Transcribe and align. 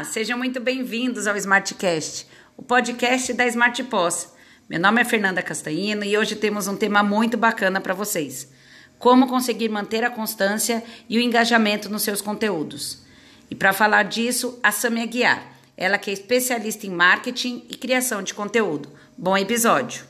Olá, 0.00 0.08
sejam 0.08 0.38
muito 0.38 0.58
bem-vindos 0.58 1.26
ao 1.26 1.36
Smartcast, 1.36 2.26
o 2.56 2.62
podcast 2.62 3.34
da 3.34 3.46
Smart 3.46 3.84
Pós. 3.84 4.32
Meu 4.66 4.80
nome 4.80 5.02
é 5.02 5.04
Fernanda 5.04 5.42
Castanhino 5.42 6.02
e 6.04 6.16
hoje 6.16 6.36
temos 6.36 6.66
um 6.66 6.74
tema 6.74 7.02
muito 7.02 7.36
bacana 7.36 7.82
para 7.82 7.92
vocês: 7.92 8.50
como 8.98 9.28
conseguir 9.28 9.68
manter 9.68 10.02
a 10.02 10.08
constância 10.08 10.82
e 11.06 11.18
o 11.18 11.20
engajamento 11.20 11.90
nos 11.90 12.00
seus 12.00 12.22
conteúdos. 12.22 13.02
E 13.50 13.54
para 13.54 13.74
falar 13.74 14.04
disso, 14.04 14.58
a 14.62 14.72
Samia 14.72 15.04
Guiar, 15.04 15.46
ela 15.76 15.98
que 15.98 16.08
é 16.08 16.14
especialista 16.14 16.86
em 16.86 16.90
marketing 16.90 17.66
e 17.68 17.76
criação 17.76 18.22
de 18.22 18.32
conteúdo. 18.32 18.88
Bom 19.18 19.36
episódio! 19.36 20.06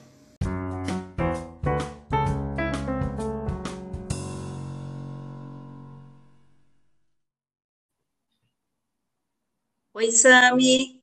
Oi, 10.01 10.13
Sami. 10.13 10.99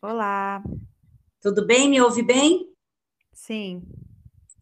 Olá. 0.00 0.62
Tudo 1.42 1.66
bem? 1.66 1.86
Me 1.86 2.00
ouve 2.00 2.22
bem? 2.22 2.72
Sim. 3.30 3.82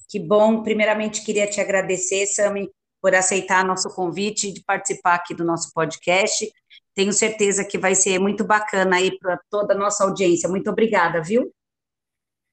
Que 0.09 0.19
bom. 0.19 0.61
Primeiramente, 0.65 1.25
queria 1.25 1.49
te 1.49 1.61
agradecer, 1.61 2.27
Sami, 2.27 2.69
por 3.01 3.15
aceitar 3.15 3.65
nosso 3.65 3.89
convite 3.95 4.53
de 4.53 4.61
participar 4.65 5.15
aqui 5.15 5.37
do 5.37 5.45
nosso 5.45 5.73
podcast. 5.73 6.53
Tenho 6.97 7.13
certeza 7.13 7.65
que 7.65 7.79
vai 7.79 7.95
ser 7.95 8.19
muito 8.19 8.43
bacana 8.45 8.97
aí 8.97 9.17
para 9.21 9.39
toda 9.49 9.73
a 9.73 9.79
nossa 9.79 10.03
audiência. 10.03 10.49
Muito 10.49 10.69
obrigada, 10.69 11.23
viu? 11.23 11.55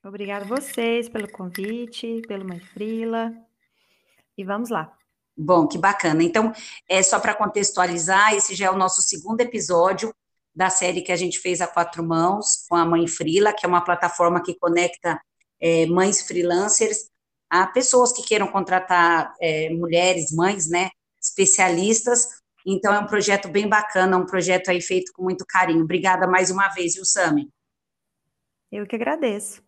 Obrigada 0.06 0.46
a 0.46 0.48
vocês 0.48 1.10
pelo 1.10 1.32
convite, 1.32 2.22
pelo 2.28 2.48
Mãe 2.48 2.60
Frila. 2.60 3.34
E 4.38 4.44
vamos 4.44 4.70
lá. 4.70 4.96
Bom, 5.44 5.68
que 5.68 5.78
bacana. 5.78 6.24
Então, 6.24 6.54
é 6.88 7.02
só 7.02 7.20
para 7.20 7.34
contextualizar, 7.34 8.36
esse 8.36 8.54
já 8.54 8.68
é 8.68 8.70
o 8.70 8.78
nosso 8.78 9.02
segundo 9.02 9.42
episódio 9.42 10.14
da 10.54 10.70
série 10.70 11.02
que 11.02 11.12
a 11.12 11.16
gente 11.16 11.40
fez 11.40 11.62
a 11.62 11.68
quatro 11.68 12.04
mãos 12.04 12.66
com 12.70 12.76
a 12.76 12.86
Mãe 12.86 13.08
Frila, 13.08 13.52
que 13.52 13.66
é 13.66 13.70
uma 13.70 13.84
plataforma 13.84 14.44
que 14.44 14.54
conecta 14.54 15.20
é, 15.60 15.88
mães 15.88 16.22
freelancers 16.22 17.10
a 17.50 17.66
pessoas 17.66 18.14
que 18.14 18.22
queiram 18.22 18.48
contratar 18.48 19.34
é, 19.42 19.70
mulheres, 19.72 20.32
mães, 20.32 20.70
né, 20.70 20.92
especialistas. 21.20 22.28
Então, 22.66 22.94
é 22.94 23.00
um 23.00 23.08
projeto 23.08 23.50
bem 23.50 23.68
bacana, 23.68 24.18
um 24.18 24.26
projeto 24.26 24.70
aí 24.70 24.80
feito 24.80 25.12
com 25.12 25.24
muito 25.24 25.44
carinho. 25.48 25.84
Obrigada 25.84 26.28
mais 26.28 26.52
uma 26.52 26.70
vez, 26.70 26.94
viu, 26.94 27.04
Sami? 27.04 27.50
Eu 28.72 28.86
que 28.86 28.96
agradeço. 28.96 29.64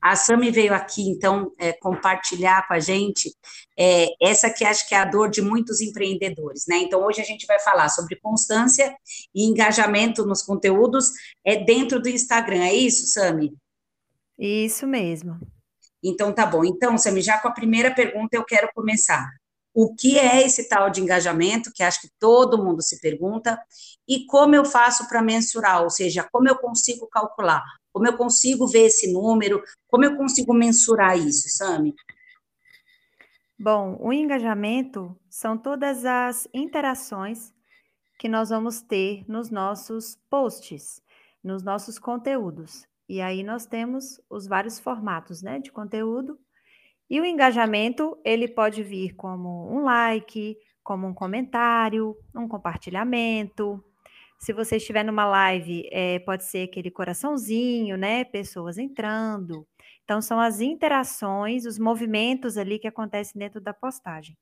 A 0.00 0.16
Sami 0.16 0.50
veio 0.50 0.72
aqui, 0.72 1.02
então, 1.02 1.52
é, 1.58 1.72
compartilhar 1.74 2.66
com 2.66 2.74
a 2.74 2.80
gente 2.80 3.34
é, 3.78 4.08
essa 4.22 4.48
que 4.48 4.64
acho 4.64 4.88
que 4.88 4.94
é 4.94 4.98
a 4.98 5.04
dor 5.04 5.28
de 5.28 5.42
muitos 5.42 5.80
empreendedores, 5.80 6.64
né? 6.66 6.78
Então, 6.78 7.04
hoje 7.04 7.20
a 7.20 7.24
gente 7.24 7.46
vai 7.46 7.58
falar 7.58 7.88
sobre 7.90 8.16
constância 8.16 8.94
e 9.34 9.44
engajamento 9.44 10.24
nos 10.24 10.42
conteúdos 10.42 11.10
é, 11.44 11.62
dentro 11.62 12.00
do 12.00 12.08
Instagram, 12.08 12.64
é 12.64 12.74
isso, 12.74 13.06
Sami? 13.08 13.54
Isso 14.38 14.86
mesmo. 14.86 15.38
Então, 16.02 16.32
tá 16.32 16.46
bom. 16.46 16.64
Então, 16.64 16.96
Sami, 16.96 17.20
já 17.20 17.38
com 17.38 17.48
a 17.48 17.52
primeira 17.52 17.94
pergunta 17.94 18.36
eu 18.36 18.44
quero 18.44 18.70
começar. 18.74 19.28
O 19.72 19.94
que 19.94 20.18
é 20.18 20.44
esse 20.44 20.68
tal 20.68 20.90
de 20.90 21.00
engajamento, 21.00 21.70
que 21.72 21.82
acho 21.82 22.00
que 22.00 22.08
todo 22.18 22.62
mundo 22.62 22.82
se 22.82 23.00
pergunta, 23.00 23.58
e 24.10 24.26
como 24.26 24.56
eu 24.56 24.64
faço 24.64 25.08
para 25.08 25.22
mensurar, 25.22 25.84
ou 25.84 25.88
seja, 25.88 26.28
como 26.32 26.48
eu 26.48 26.58
consigo 26.58 27.06
calcular? 27.06 27.62
Como 27.92 28.08
eu 28.08 28.16
consigo 28.16 28.66
ver 28.66 28.86
esse 28.86 29.12
número? 29.12 29.62
Como 29.86 30.04
eu 30.04 30.16
consigo 30.16 30.52
mensurar 30.52 31.16
isso, 31.16 31.48
Sami? 31.48 31.94
Bom, 33.56 33.96
o 34.00 34.12
engajamento 34.12 35.16
são 35.28 35.56
todas 35.56 36.04
as 36.04 36.48
interações 36.52 37.52
que 38.18 38.28
nós 38.28 38.50
vamos 38.50 38.82
ter 38.82 39.24
nos 39.28 39.48
nossos 39.48 40.18
posts, 40.28 41.00
nos 41.42 41.62
nossos 41.62 41.96
conteúdos. 41.96 42.84
E 43.08 43.20
aí 43.20 43.44
nós 43.44 43.64
temos 43.64 44.20
os 44.28 44.44
vários 44.44 44.80
formatos, 44.80 45.40
né, 45.40 45.60
de 45.60 45.70
conteúdo. 45.70 46.36
E 47.08 47.20
o 47.20 47.24
engajamento, 47.24 48.18
ele 48.24 48.48
pode 48.48 48.82
vir 48.82 49.14
como 49.14 49.72
um 49.72 49.84
like, 49.84 50.56
como 50.82 51.06
um 51.06 51.14
comentário, 51.14 52.16
um 52.34 52.48
compartilhamento, 52.48 53.84
se 54.40 54.54
você 54.54 54.76
estiver 54.76 55.04
numa 55.04 55.26
live, 55.26 55.86
é, 55.92 56.18
pode 56.20 56.44
ser 56.44 56.62
aquele 56.62 56.90
coraçãozinho, 56.90 57.98
né? 57.98 58.24
Pessoas 58.24 58.78
entrando. 58.78 59.68
Então, 60.02 60.22
são 60.22 60.40
as 60.40 60.60
interações, 60.62 61.66
os 61.66 61.78
movimentos 61.78 62.56
ali 62.56 62.78
que 62.78 62.88
acontecem 62.88 63.38
dentro 63.38 63.60
da 63.60 63.74
postagem. 63.74 64.34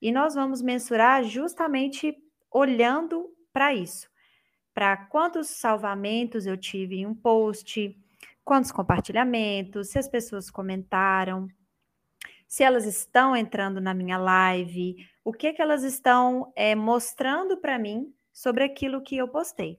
E 0.00 0.12
nós 0.12 0.36
vamos 0.36 0.62
mensurar 0.62 1.24
justamente 1.24 2.16
olhando 2.52 3.28
para 3.52 3.74
isso. 3.74 4.08
Para 4.72 4.96
quantos 4.96 5.48
salvamentos 5.48 6.46
eu 6.46 6.56
tive 6.56 6.98
em 6.98 7.06
um 7.06 7.14
post, 7.14 7.98
quantos 8.44 8.70
compartilhamentos, 8.70 9.88
se 9.88 9.98
as 9.98 10.08
pessoas 10.08 10.48
comentaram, 10.48 11.48
se 12.46 12.62
elas 12.62 12.86
estão 12.86 13.34
entrando 13.34 13.80
na 13.80 13.92
minha 13.92 14.16
live, 14.16 14.96
o 15.24 15.32
que, 15.32 15.52
que 15.52 15.60
elas 15.60 15.82
estão 15.82 16.52
é, 16.54 16.76
mostrando 16.76 17.56
para 17.56 17.76
mim 17.76 18.14
sobre 18.32 18.64
aquilo 18.64 19.02
que 19.02 19.16
eu 19.16 19.28
postei. 19.28 19.78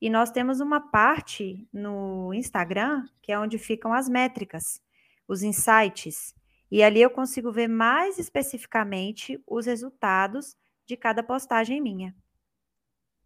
E 0.00 0.10
nós 0.10 0.30
temos 0.30 0.60
uma 0.60 0.80
parte 0.80 1.66
no 1.72 2.32
Instagram, 2.34 3.04
que 3.22 3.32
é 3.32 3.38
onde 3.38 3.58
ficam 3.58 3.92
as 3.92 4.08
métricas, 4.08 4.80
os 5.26 5.42
insights. 5.42 6.34
E 6.70 6.82
ali 6.82 7.00
eu 7.00 7.10
consigo 7.10 7.50
ver 7.50 7.68
mais 7.68 8.18
especificamente 8.18 9.40
os 9.46 9.66
resultados 9.66 10.56
de 10.86 10.96
cada 10.96 11.22
postagem 11.22 11.80
minha. 11.80 12.14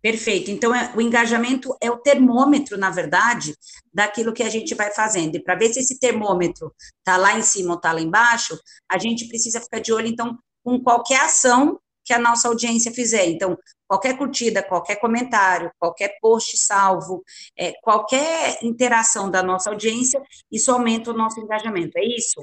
Perfeito. 0.01 0.51
Então, 0.51 0.75
é, 0.75 0.93
o 0.97 1.01
engajamento 1.01 1.77
é 1.81 1.91
o 1.91 1.99
termômetro, 1.99 2.79
na 2.79 2.89
verdade, 2.89 3.55
daquilo 3.93 4.33
que 4.33 4.43
a 4.43 4.49
gente 4.49 4.75
vai 4.75 4.91
fazendo. 4.93 5.37
E 5.37 5.43
para 5.43 5.57
ver 5.57 5.73
se 5.73 5.81
esse 5.81 5.99
termômetro 5.99 6.75
está 6.99 7.19
lá 7.19 7.39
em 7.39 7.43
cima 7.43 7.73
ou 7.73 7.77
está 7.77 7.93
lá 7.93 8.01
embaixo, 8.01 8.59
a 8.91 8.97
gente 8.97 9.29
precisa 9.29 9.61
ficar 9.61 9.81
de 9.81 9.93
olho, 9.93 10.07
então, 10.07 10.39
com 10.65 10.81
qualquer 10.81 11.21
ação 11.21 11.79
que 12.03 12.15
a 12.15 12.19
nossa 12.19 12.49
audiência 12.49 12.93
fizer. 12.93 13.27
Então, 13.29 13.59
qualquer 13.91 14.17
curtida, 14.17 14.63
qualquer 14.63 15.01
comentário, 15.01 15.73
qualquer 15.77 16.17
post 16.21 16.57
salvo, 16.57 17.25
é, 17.59 17.73
qualquer 17.83 18.57
interação 18.63 19.29
da 19.29 19.43
nossa 19.43 19.69
audiência, 19.69 20.23
isso 20.49 20.71
aumenta 20.71 21.11
o 21.11 21.17
nosso 21.17 21.41
engajamento, 21.41 21.99
é 21.99 22.05
isso? 22.05 22.41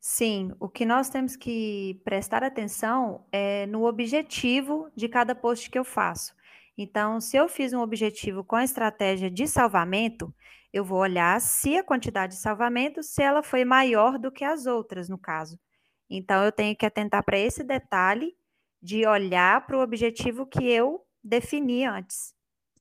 Sim, 0.00 0.50
o 0.58 0.66
que 0.66 0.86
nós 0.86 1.10
temos 1.10 1.36
que 1.36 2.00
prestar 2.06 2.42
atenção 2.42 3.26
é 3.30 3.66
no 3.66 3.84
objetivo 3.84 4.90
de 4.96 5.10
cada 5.10 5.34
post 5.34 5.68
que 5.68 5.78
eu 5.78 5.84
faço. 5.84 6.34
Então, 6.76 7.20
se 7.20 7.36
eu 7.36 7.46
fiz 7.46 7.74
um 7.74 7.82
objetivo 7.82 8.42
com 8.42 8.56
a 8.56 8.64
estratégia 8.64 9.30
de 9.30 9.46
salvamento, 9.46 10.34
eu 10.72 10.82
vou 10.82 11.00
olhar 11.00 11.38
se 11.38 11.76
a 11.76 11.84
quantidade 11.84 12.32
de 12.32 12.40
salvamento, 12.40 13.02
se 13.02 13.22
ela 13.22 13.42
foi 13.42 13.62
maior 13.62 14.18
do 14.18 14.32
que 14.32 14.42
as 14.42 14.64
outras, 14.64 15.06
no 15.06 15.18
caso. 15.18 15.60
Então, 16.08 16.42
eu 16.44 16.50
tenho 16.50 16.74
que 16.74 16.86
atentar 16.86 17.22
para 17.22 17.38
esse 17.38 17.62
detalhe 17.62 18.34
de 18.84 19.06
olhar 19.06 19.66
para 19.66 19.78
o 19.78 19.82
objetivo 19.82 20.44
que 20.44 20.62
eu 20.62 21.00
defini 21.22 21.86
antes. 21.86 22.34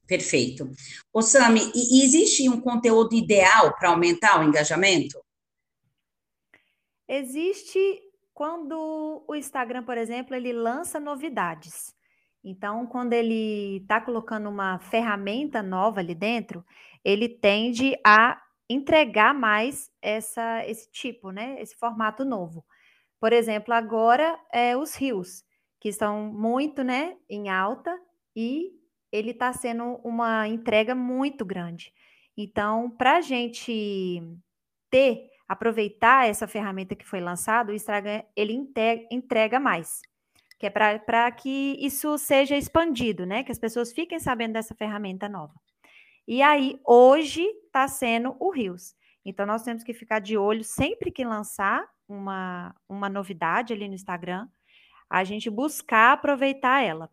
Perfeito. 0.05 0.69
Ô, 1.13 1.21
Sami, 1.21 1.61
e 1.73 2.03
existe 2.03 2.49
um 2.49 2.59
conteúdo 2.59 3.15
ideal 3.15 3.73
para 3.77 3.87
aumentar 3.87 4.41
o 4.41 4.43
engajamento? 4.43 5.23
Existe 7.07 8.01
quando 8.33 9.23
o 9.25 9.33
Instagram, 9.33 9.83
por 9.83 9.97
exemplo, 9.97 10.35
ele 10.35 10.51
lança 10.51 10.99
novidades. 10.99 11.95
Então, 12.43 12.85
quando 12.85 13.13
ele 13.13 13.77
está 13.77 14.01
colocando 14.01 14.49
uma 14.49 14.79
ferramenta 14.79 15.63
nova 15.63 16.01
ali 16.01 16.13
dentro, 16.13 16.65
ele 17.01 17.29
tende 17.29 17.97
a 18.05 18.41
entregar 18.67 19.33
mais 19.33 19.89
essa, 20.01 20.67
esse 20.67 20.91
tipo, 20.91 21.31
né? 21.31 21.55
Esse 21.61 21.77
formato 21.77 22.25
novo. 22.25 22.65
Por 23.21 23.31
exemplo, 23.31 23.73
agora 23.73 24.37
é 24.51 24.75
os 24.75 24.95
rios, 24.95 25.45
que 25.83 25.89
estão 25.89 26.31
muito 26.31 26.81
né, 26.81 27.17
em 27.29 27.49
alta 27.49 27.93
e 28.33 28.71
ele 29.11 29.31
está 29.31 29.51
sendo 29.51 29.99
uma 30.01 30.47
entrega 30.47 30.95
muito 30.95 31.43
grande. 31.43 31.93
Então, 32.37 32.89
para 32.89 33.17
a 33.17 33.21
gente 33.21 34.23
ter, 34.89 35.29
aproveitar 35.45 36.25
essa 36.25 36.47
ferramenta 36.47 36.95
que 36.95 37.05
foi 37.05 37.19
lançada, 37.19 37.69
o 37.69 37.75
Instagram 37.75 38.23
ele 38.33 38.53
entrega 39.11 39.59
mais. 39.59 40.01
Que 40.57 40.67
é 40.67 40.69
para 40.69 41.29
que 41.31 41.75
isso 41.77 42.17
seja 42.17 42.55
expandido, 42.55 43.25
né? 43.25 43.43
Que 43.43 43.51
as 43.51 43.59
pessoas 43.59 43.91
fiquem 43.91 44.21
sabendo 44.21 44.53
dessa 44.53 44.73
ferramenta 44.73 45.27
nova. 45.27 45.53
E 46.25 46.41
aí, 46.41 46.79
hoje 46.87 47.43
está 47.65 47.89
sendo 47.89 48.37
o 48.39 48.51
Rios. 48.51 48.95
Então, 49.25 49.45
nós 49.45 49.63
temos 49.63 49.83
que 49.83 49.93
ficar 49.93 50.19
de 50.19 50.37
olho 50.37 50.63
sempre 50.63 51.11
que 51.11 51.25
lançar 51.25 51.85
uma, 52.07 52.73
uma 52.87 53.09
novidade 53.09 53.73
ali 53.73 53.89
no 53.89 53.95
Instagram, 53.95 54.47
a 55.13 55.23
gente 55.23 55.47
buscar 55.47 56.13
aproveitar 56.13 56.81
ela. 56.81 57.07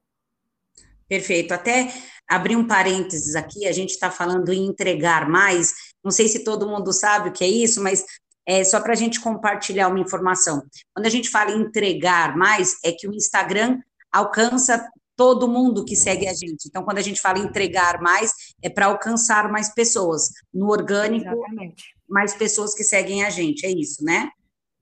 Perfeito. 1.06 1.52
Até 1.52 1.92
abrir 2.26 2.56
um 2.56 2.66
parênteses 2.66 3.36
aqui, 3.36 3.66
a 3.66 3.72
gente 3.72 3.90
está 3.90 4.10
falando 4.10 4.50
em 4.50 4.64
entregar 4.64 5.28
mais. 5.28 5.74
Não 6.02 6.10
sei 6.10 6.26
se 6.26 6.42
todo 6.42 6.66
mundo 6.66 6.94
sabe 6.94 7.28
o 7.28 7.32
que 7.32 7.44
é 7.44 7.48
isso, 7.48 7.82
mas 7.82 8.06
é 8.46 8.64
só 8.64 8.80
para 8.80 8.94
a 8.94 8.96
gente 8.96 9.20
compartilhar 9.20 9.88
uma 9.88 10.00
informação. 10.00 10.62
Quando 10.94 11.04
a 11.04 11.10
gente 11.10 11.28
fala 11.28 11.50
em 11.50 11.60
entregar 11.60 12.34
mais, 12.38 12.78
é 12.82 12.90
que 12.90 13.06
o 13.06 13.12
Instagram 13.12 13.78
alcança 14.10 14.88
todo 15.14 15.46
mundo 15.46 15.84
que 15.84 15.94
segue 15.94 16.26
a 16.26 16.32
gente. 16.32 16.68
Então, 16.68 16.82
quando 16.82 16.96
a 16.96 17.02
gente 17.02 17.20
fala 17.20 17.38
entregar 17.38 18.00
mais, 18.00 18.32
é 18.62 18.70
para 18.70 18.86
alcançar 18.86 19.52
mais 19.52 19.74
pessoas. 19.74 20.30
No 20.54 20.70
orgânico, 20.70 21.28
Exatamente. 21.28 21.84
mais 22.08 22.32
pessoas 22.32 22.72
que 22.72 22.82
seguem 22.82 23.24
a 23.24 23.28
gente, 23.28 23.66
é 23.66 23.70
isso, 23.70 24.02
né? 24.02 24.30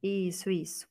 Isso, 0.00 0.49
isso. 0.49 0.88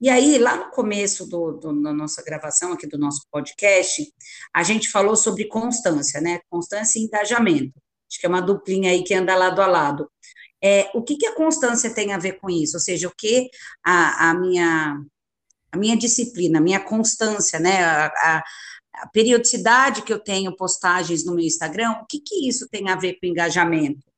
E 0.00 0.08
aí, 0.08 0.38
lá 0.38 0.56
no 0.56 0.70
começo 0.70 1.28
do, 1.28 1.52
do, 1.52 1.82
da 1.82 1.92
nossa 1.92 2.22
gravação 2.24 2.72
aqui 2.72 2.86
do 2.86 2.96
nosso 2.96 3.26
podcast, 3.30 4.10
a 4.52 4.62
gente 4.62 4.88
falou 4.88 5.14
sobre 5.14 5.44
constância, 5.44 6.20
né? 6.22 6.40
Constância 6.48 6.98
e 6.98 7.02
engajamento. 7.02 7.74
Acho 8.08 8.18
que 8.18 8.24
é 8.24 8.28
uma 8.28 8.40
duplinha 8.40 8.90
aí 8.90 9.04
que 9.04 9.12
anda 9.12 9.36
lado 9.36 9.60
a 9.60 9.66
lado. 9.66 10.10
É, 10.62 10.90
o 10.94 11.02
que, 11.02 11.16
que 11.16 11.26
a 11.26 11.34
constância 11.34 11.94
tem 11.94 12.12
a 12.12 12.18
ver 12.18 12.40
com 12.40 12.48
isso? 12.48 12.76
Ou 12.76 12.80
seja, 12.80 13.08
o 13.08 13.14
que 13.14 13.50
a, 13.84 14.30
a 14.30 14.34
minha 14.34 15.02
a 15.72 15.76
minha 15.76 15.96
disciplina, 15.96 16.58
a 16.58 16.62
minha 16.62 16.80
constância, 16.80 17.60
né? 17.60 17.84
A, 17.84 18.06
a, 18.06 18.44
a, 18.94 19.08
periodicidade 19.08 20.02
que 20.02 20.12
eu 20.12 20.18
tenho 20.18 20.56
postagens 20.56 21.24
no 21.24 21.34
meu 21.34 21.44
Instagram, 21.44 21.92
o 21.92 22.06
que, 22.06 22.18
que 22.18 22.48
isso 22.48 22.68
tem 22.68 22.88
a 22.88 22.96
ver 22.96 23.18
com 23.20 23.26
engajamento? 23.26 24.10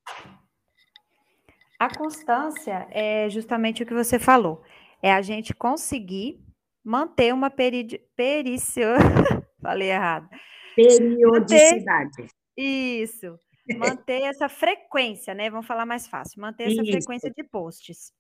A 1.79 1.95
constância 1.95 2.87
é 2.91 3.29
justamente 3.29 3.83
o 3.83 3.87
que 3.87 3.93
você 3.93 4.19
falou. 4.19 4.63
É 5.03 5.13
a 5.13 5.21
gente 5.21 5.53
conseguir 5.53 6.41
manter 6.85 7.35
uma 7.35 7.51
peri... 7.51 7.99
perício... 8.17 8.87
Falei 9.61 9.91
errado. 9.91 10.29
Periodicidade. 10.75 12.23
Manter... 12.23 12.29
Isso 12.57 13.39
manter 13.77 14.23
essa 14.23 14.49
frequência, 14.49 15.35
né? 15.35 15.51
Vamos 15.51 15.67
falar 15.67 15.87
mais 15.87 16.07
fácil, 16.07 16.41
manter 16.41 16.65
essa 16.65 16.83
Isso. 16.83 16.93
frequência 16.93 17.31
de 17.31 17.45
posts. 17.45 18.13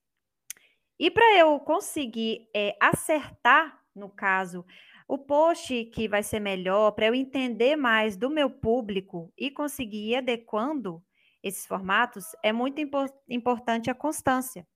E 0.99 1.11
para 1.11 1.37
eu 1.37 1.59
conseguir 1.61 2.49
é, 2.55 2.77
acertar, 2.81 3.81
no 3.95 4.09
caso, 4.09 4.65
o 5.09 5.19
post 5.19 5.87
que 5.87 6.09
vai 6.09 6.23
ser 6.23 6.41
melhor, 6.41 6.93
para 6.93 7.07
eu 7.07 7.15
entender 7.15 7.77
mais 7.77 8.17
do 8.17 8.31
meu 8.31 8.49
público 8.49 9.33
e 9.37 9.51
conseguir 9.51 10.11
ir 10.11 10.17
adequando 10.17 11.03
esses 11.43 11.67
formatos, 11.67 12.25
é 12.43 12.53
muito 12.53 12.81
impo 12.81 13.05
importante 13.29 13.91
a 13.91 13.95
constância. 13.95 14.67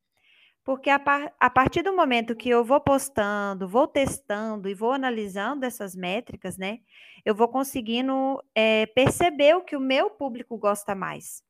Porque 0.67 0.91
a, 0.91 0.99
par 0.99 1.33
a 1.39 1.49
partir 1.49 1.83
do 1.83 1.95
momento 1.95 2.35
que 2.35 2.49
eu 2.49 2.65
vou 2.65 2.81
postando, 2.81 3.69
vou 3.69 3.87
testando 3.87 4.69
e 4.69 4.75
vou 4.75 4.91
analisando 4.91 5.65
essas 5.65 5.95
métricas, 5.95 6.59
né? 6.59 6.81
Eu 7.25 7.37
vou 7.37 7.47
conseguindo 7.47 8.43
é, 8.53 8.85
perceber 8.87 9.55
o 9.55 9.63
que 9.63 9.77
o 9.77 9.81
meu 9.81 10.11
público 10.11 10.59
gosta 10.59 10.93
mais. 10.93 11.41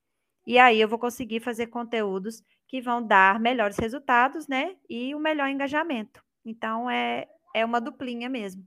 E 0.47 0.59
aí 0.59 0.79
eu 0.79 0.87
vou 0.87 0.99
conseguir 0.99 1.41
fazer 1.41 1.69
conteúdos 1.69 2.43
que 2.69 2.83
vão 2.83 3.03
dar 3.03 3.41
melhores 3.41 3.79
resultados, 3.79 4.47
né? 4.47 4.77
E 4.87 5.15
o 5.15 5.19
melhor 5.19 5.49
engajamento. 5.49 6.23
Então 6.45 6.91
é, 6.91 7.27
é 7.55 7.65
uma 7.65 7.81
duplinha 7.81 8.29
mesmo. 8.29 8.63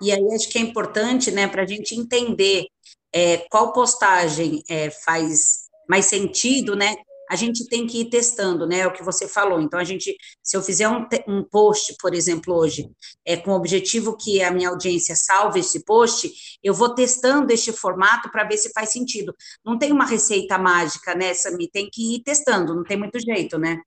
E 0.00 0.10
aí 0.10 0.34
acho 0.34 0.48
que 0.48 0.56
é 0.56 0.62
importante, 0.62 1.30
né, 1.30 1.46
para 1.46 1.62
a 1.62 1.66
gente 1.66 1.94
entender 1.94 2.68
é, 3.12 3.38
qual 3.50 3.74
postagem 3.74 4.62
é, 4.66 4.88
faz 4.88 5.68
mais 5.86 6.06
sentido, 6.06 6.74
né? 6.74 6.96
A 7.30 7.36
gente 7.36 7.68
tem 7.68 7.86
que 7.86 8.00
ir 8.00 8.10
testando, 8.10 8.66
né? 8.66 8.86
O 8.86 8.92
que 8.92 9.02
você 9.02 9.28
falou. 9.28 9.60
Então, 9.60 9.78
a 9.78 9.84
gente, 9.84 10.16
se 10.42 10.56
eu 10.56 10.62
fizer 10.62 10.88
um, 10.88 11.06
um 11.26 11.44
post, 11.44 11.94
por 12.00 12.14
exemplo, 12.14 12.54
hoje, 12.54 12.90
é, 13.24 13.36
com 13.36 13.50
o 13.50 13.56
objetivo 13.56 14.16
que 14.16 14.42
a 14.42 14.50
minha 14.50 14.68
audiência 14.68 15.14
salve 15.14 15.60
esse 15.60 15.84
post, 15.84 16.30
eu 16.62 16.74
vou 16.74 16.94
testando 16.94 17.52
este 17.52 17.72
formato 17.72 18.30
para 18.30 18.44
ver 18.44 18.56
se 18.56 18.72
faz 18.72 18.90
sentido. 18.92 19.34
Não 19.64 19.78
tem 19.78 19.92
uma 19.92 20.06
receita 20.06 20.58
mágica, 20.58 21.14
né, 21.14 21.34
Sami? 21.34 21.68
Tem 21.70 21.88
que 21.90 22.16
ir 22.16 22.22
testando, 22.22 22.74
não 22.74 22.84
tem 22.84 22.96
muito 22.96 23.18
jeito, 23.20 23.58
né? 23.58 23.80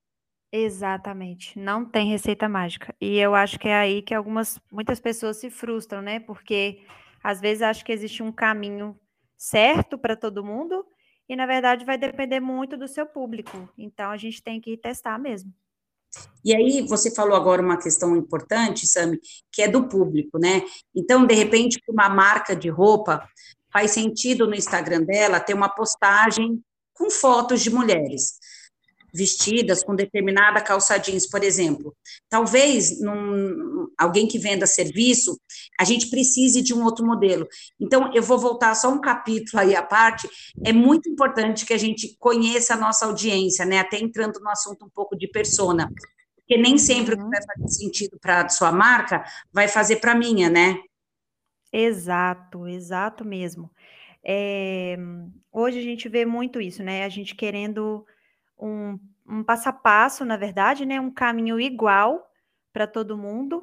Exatamente, 0.54 1.58
não 1.58 1.86
tem 1.86 2.10
receita 2.10 2.50
mágica. 2.50 2.94
E 3.00 3.18
eu 3.18 3.34
acho 3.34 3.58
que 3.58 3.70
é 3.70 3.76
aí 3.76 4.02
que 4.02 4.14
algumas, 4.14 4.60
muitas 4.70 5.00
pessoas 5.00 5.38
se 5.38 5.50
frustram, 5.50 6.02
né? 6.02 6.20
Porque 6.20 6.82
às 7.24 7.40
vezes 7.40 7.62
acho 7.62 7.86
que 7.86 7.92
existe 7.92 8.22
um 8.22 8.32
caminho 8.32 9.00
certo 9.38 9.98
para 9.98 10.16
todo 10.16 10.44
mundo 10.44 10.86
e 11.32 11.36
na 11.36 11.46
verdade 11.46 11.86
vai 11.86 11.98
depender 11.98 12.42
muito 12.42 12.76
do 12.76 12.90
seu 12.90 13.06
público. 13.06 13.70
Então 13.78 14.12
a 14.12 14.18
gente 14.18 14.44
tem 14.44 14.60
que 14.60 14.76
testar 14.76 15.18
mesmo. 15.18 15.50
E 16.44 16.54
aí 16.54 16.86
você 16.86 17.10
falou 17.10 17.38
agora 17.38 17.62
uma 17.62 17.78
questão 17.78 18.18
importante, 18.18 18.86
Sami, 18.86 19.18
que 19.50 19.62
é 19.62 19.68
do 19.70 19.88
público, 19.88 20.38
né? 20.38 20.62
Então, 20.94 21.26
de 21.26 21.34
repente, 21.34 21.82
uma 21.88 22.10
marca 22.10 22.54
de 22.54 22.68
roupa 22.68 23.26
faz 23.72 23.92
sentido 23.92 24.46
no 24.46 24.54
Instagram 24.54 25.04
dela 25.04 25.40
ter 25.40 25.54
uma 25.54 25.70
postagem 25.70 26.62
com 26.94 27.10
fotos 27.10 27.62
de 27.62 27.70
mulheres 27.70 28.38
vestidas 29.14 29.84
com 29.84 29.96
determinada 29.96 30.62
calça 30.62 30.98
jeans, 30.98 31.28
por 31.28 31.44
exemplo. 31.44 31.96
Talvez 32.30 33.02
num, 33.02 33.88
alguém 33.98 34.28
que 34.28 34.40
venda 34.40 34.66
serviço, 34.66 35.40
a 35.80 35.84
gente 35.84 36.10
precise 36.10 36.62
de 36.62 36.74
um 36.74 36.84
outro 36.84 37.06
modelo. 37.06 37.48
Então, 37.80 38.12
eu 38.14 38.24
vou 38.24 38.38
voltar 38.38 38.76
só 38.76 38.90
um 38.90 39.02
capítulo 39.02 39.62
aí 39.62 39.76
à 39.76 39.84
parte. 39.84 40.30
É 40.64 40.72
muito 40.72 41.10
importante 41.10 41.66
que 41.66 41.74
a 41.74 41.78
gente 41.78 42.16
conheça 42.20 42.74
a 42.74 42.78
nossa 42.78 43.06
audiência, 43.06 43.66
né? 43.66 43.80
Até 43.80 44.00
entrando 44.00 44.40
no 44.40 44.50
assunto 44.50 44.86
um 44.86 44.90
pouco 44.90 45.18
de 45.18 45.28
persona. 45.28 45.92
Porque 46.36 46.58
nem 46.58 46.78
sempre 46.78 47.16
uhum. 47.16 47.22
o 47.22 47.24
que 47.24 47.30
vai 47.30 47.42
fazer 47.46 47.68
sentido 47.70 48.18
para 48.20 48.46
a 48.46 48.50
sua 48.50 48.72
marca 48.72 49.24
vai 49.54 49.68
fazer 49.68 49.98
para 49.98 50.14
a 50.14 50.16
minha, 50.16 50.50
né? 50.50 50.78
Exato, 51.72 52.68
exato 52.68 53.24
mesmo. 53.24 53.72
É, 54.24 54.98
hoje 55.52 55.80
a 55.80 55.82
gente 55.82 56.08
vê 56.10 56.26
muito 56.26 56.60
isso, 56.60 56.84
né? 56.84 57.06
A 57.06 57.10
gente 57.10 57.36
querendo 57.36 58.06
um, 58.62 59.00
um 59.28 59.44
passo 59.44 59.70
a 59.70 59.74
passo, 59.74 60.24
na 60.26 60.38
verdade, 60.38 60.86
né? 60.86 61.00
Um 61.00 61.12
caminho 61.12 61.60
igual 61.60 62.26
para 62.74 62.88
todo 62.88 63.18
mundo. 63.18 63.62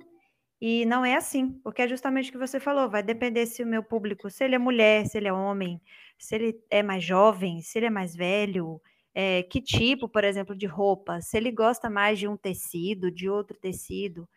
E 0.61 0.85
não 0.87 1.05
é 1.05 1.15
assim, 1.15 1.53
porque 1.63 1.83
é 1.83 1.89
justamente 1.89 2.31
o 2.31 2.33
que 2.33 2.39
você 2.39 2.59
falou, 2.59 2.91
vai 2.91 3.03
depender 3.03 3.47
se 3.47 3.63
o 3.63 3.67
meu 3.67 3.83
público, 3.83 4.29
se 4.29 4.45
ele 4.45 4.57
é 4.57 4.59
mulher, 4.59 5.07
se 5.07 5.17
ele 5.17 5.29
é 5.29 5.33
homem, 5.33 5.81
se 6.19 6.35
ele 6.35 6.61
é 6.69 6.83
mais 6.83 7.05
jovem, 7.05 7.63
se 7.63 7.79
ele 7.79 7.87
é 7.87 7.91
mais 7.91 8.17
velho, 8.17 8.81
é, 9.15 9.45
que 9.45 9.61
tipo, 9.61 10.09
por 10.09 10.25
exemplo, 10.25 10.57
de 10.57 10.67
roupa, 10.67 11.21
se 11.21 11.37
ele 11.37 11.53
gosta 11.53 11.89
mais 11.89 12.19
de 12.19 12.27
um 12.27 12.37
tecido, 12.37 13.11
de 13.11 13.29
outro 13.29 13.57
tecido. 13.57 14.29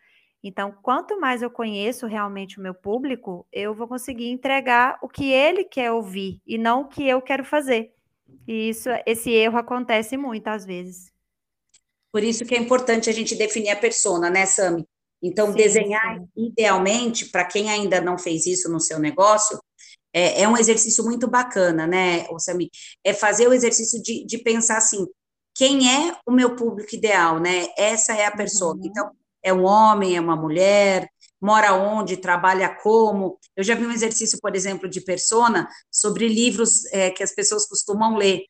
Então, 0.44 0.72
quanto 0.82 1.20
mais 1.20 1.42
eu 1.42 1.50
conheço 1.50 2.06
realmente 2.06 2.58
o 2.58 2.62
meu 2.62 2.74
público, 2.74 3.46
eu 3.52 3.74
vou 3.74 3.88
conseguir 3.88 4.28
entregar 4.30 4.98
o 5.02 5.08
que 5.08 5.32
ele 5.32 5.64
quer 5.64 5.92
ouvir 5.92 6.40
e 6.46 6.58
não 6.58 6.82
o 6.82 6.88
que 6.88 7.06
eu 7.06 7.20
quero 7.22 7.44
fazer. 7.44 7.92
E 8.46 8.70
isso, 8.70 8.88
esse 9.06 9.30
erro 9.30 9.58
acontece 9.58 10.16
muitas 10.16 10.64
vezes. 10.64 11.12
Por 12.12 12.22
isso 12.22 12.44
que 12.44 12.54
é 12.54 12.58
importante 12.58 13.08
a 13.08 13.12
gente 13.12 13.34
definir 13.34 13.70
a 13.70 13.76
persona, 13.76 14.28
né, 14.28 14.44
Sami? 14.44 14.86
Então, 15.22 15.48
sim, 15.48 15.56
desenhar, 15.56 16.18
sim. 16.18 16.48
idealmente, 16.48 17.26
para 17.26 17.44
quem 17.44 17.70
ainda 17.70 18.00
não 18.00 18.18
fez 18.18 18.46
isso 18.46 18.70
no 18.70 18.80
seu 18.80 18.98
negócio, 18.98 19.58
é, 20.12 20.42
é 20.42 20.48
um 20.48 20.56
exercício 20.56 21.04
muito 21.04 21.28
bacana, 21.28 21.86
né, 21.86 22.26
Sami? 22.38 22.70
É 23.02 23.14
fazer 23.14 23.48
o 23.48 23.52
exercício 23.54 24.02
de, 24.02 24.26
de 24.26 24.38
pensar 24.38 24.76
assim, 24.78 25.06
quem 25.54 25.90
é 25.90 26.16
o 26.26 26.32
meu 26.32 26.56
público 26.56 26.94
ideal, 26.94 27.38
né? 27.38 27.68
Essa 27.76 28.14
é 28.14 28.26
a 28.26 28.36
pessoa. 28.36 28.74
Uhum. 28.74 28.82
Então, 28.84 29.10
é 29.42 29.52
um 29.52 29.64
homem, 29.64 30.16
é 30.16 30.20
uma 30.20 30.36
mulher, 30.36 31.08
mora 31.42 31.74
onde, 31.74 32.16
trabalha 32.16 32.72
como. 32.72 33.36
Eu 33.56 33.64
já 33.64 33.74
vi 33.74 33.84
um 33.84 33.90
exercício, 33.90 34.38
por 34.40 34.54
exemplo, 34.54 34.88
de 34.88 35.00
persona 35.00 35.68
sobre 35.90 36.28
livros 36.28 36.86
é, 36.92 37.10
que 37.10 37.22
as 37.22 37.34
pessoas 37.34 37.66
costumam 37.66 38.16
ler. 38.16 38.44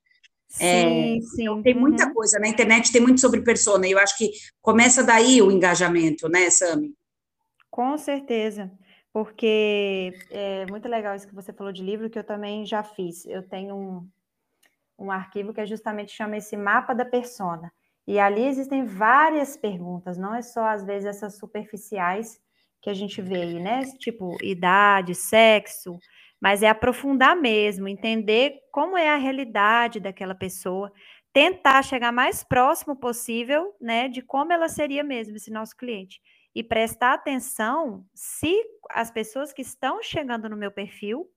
É, 0.60 0.82
sim, 0.82 1.16
é, 1.16 1.20
sim. 1.22 1.62
Tem 1.62 1.74
muita 1.74 2.06
uhum. 2.06 2.12
coisa 2.12 2.38
na 2.38 2.46
internet, 2.46 2.92
tem 2.92 3.00
muito 3.00 3.22
sobre 3.22 3.40
persona, 3.40 3.86
e 3.86 3.92
eu 3.92 3.98
acho 3.98 4.18
que 4.18 4.30
começa 4.60 5.02
daí 5.02 5.40
o 5.40 5.50
engajamento, 5.50 6.28
né, 6.28 6.50
Sami? 6.50 6.92
Com 7.70 7.96
certeza, 7.96 8.70
porque 9.10 10.12
é 10.30 10.66
muito 10.66 10.86
legal 10.86 11.16
isso 11.16 11.26
que 11.26 11.34
você 11.34 11.54
falou 11.54 11.72
de 11.72 11.82
livro, 11.82 12.10
que 12.10 12.18
eu 12.18 12.24
também 12.24 12.66
já 12.66 12.82
fiz. 12.82 13.24
Eu 13.24 13.42
tenho 13.42 13.74
um, 13.74 14.08
um 15.06 15.10
arquivo 15.10 15.54
que 15.54 15.62
é 15.62 15.66
justamente 15.66 16.12
chama 16.12 16.36
esse 16.36 16.54
mapa 16.54 16.92
da 16.94 17.06
persona. 17.06 17.72
E 18.06 18.18
ali 18.18 18.44
existem 18.44 18.84
várias 18.84 19.56
perguntas, 19.56 20.18
não 20.18 20.34
é 20.34 20.42
só 20.42 20.66
às 20.66 20.84
vezes 20.84 21.06
essas 21.06 21.38
superficiais 21.38 22.38
que 22.82 22.90
a 22.90 22.94
gente 22.94 23.22
vê 23.22 23.42
aí, 23.42 23.60
né? 23.60 23.84
Tipo, 23.98 24.36
idade, 24.42 25.14
sexo, 25.14 25.98
mas 26.40 26.64
é 26.64 26.68
aprofundar 26.68 27.36
mesmo, 27.36 27.86
entender 27.86 28.58
como 28.72 28.98
é 28.98 29.08
a 29.08 29.16
realidade 29.16 30.00
daquela 30.00 30.34
pessoa, 30.34 30.92
tentar 31.32 31.80
chegar 31.82 32.10
mais 32.12 32.42
próximo 32.42 32.96
possível, 32.96 33.72
né, 33.80 34.08
de 34.08 34.20
como 34.20 34.52
ela 34.52 34.68
seria 34.68 35.04
mesmo 35.04 35.36
esse 35.36 35.50
nosso 35.50 35.76
cliente. 35.76 36.20
E 36.54 36.62
prestar 36.62 37.14
atenção 37.14 38.04
se 38.12 38.52
as 38.90 39.10
pessoas 39.10 39.52
que 39.52 39.62
estão 39.62 40.02
chegando 40.02 40.48
no 40.50 40.56
meu 40.56 40.70
perfil 40.70 41.30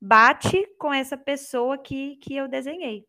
bate 0.00 0.66
com 0.78 0.92
essa 0.92 1.16
pessoa 1.16 1.78
que, 1.78 2.16
que 2.16 2.34
eu 2.34 2.48
desenhei. 2.48 3.04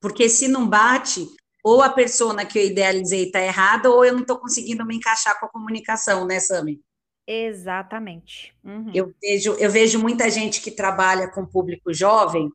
Porque 0.00 0.28
se 0.28 0.48
não 0.48 0.66
bate, 0.66 1.26
ou 1.62 1.82
a 1.82 1.88
persona 1.88 2.44
que 2.44 2.58
eu 2.58 2.66
idealizei 2.66 3.26
está 3.26 3.40
errada, 3.40 3.90
ou 3.90 4.04
eu 4.04 4.12
não 4.12 4.22
estou 4.22 4.38
conseguindo 4.38 4.84
me 4.84 4.96
encaixar 4.96 5.38
com 5.38 5.46
a 5.46 5.48
comunicação, 5.48 6.26
né, 6.26 6.40
Sami? 6.40 6.80
Exatamente. 7.26 8.54
Uhum. 8.64 8.90
Eu, 8.92 9.12
vejo, 9.20 9.52
eu 9.54 9.70
vejo 9.70 9.98
muita 10.00 10.28
gente 10.28 10.60
que 10.60 10.70
trabalha 10.70 11.30
com 11.30 11.46
público 11.46 11.92
jovem 11.92 12.50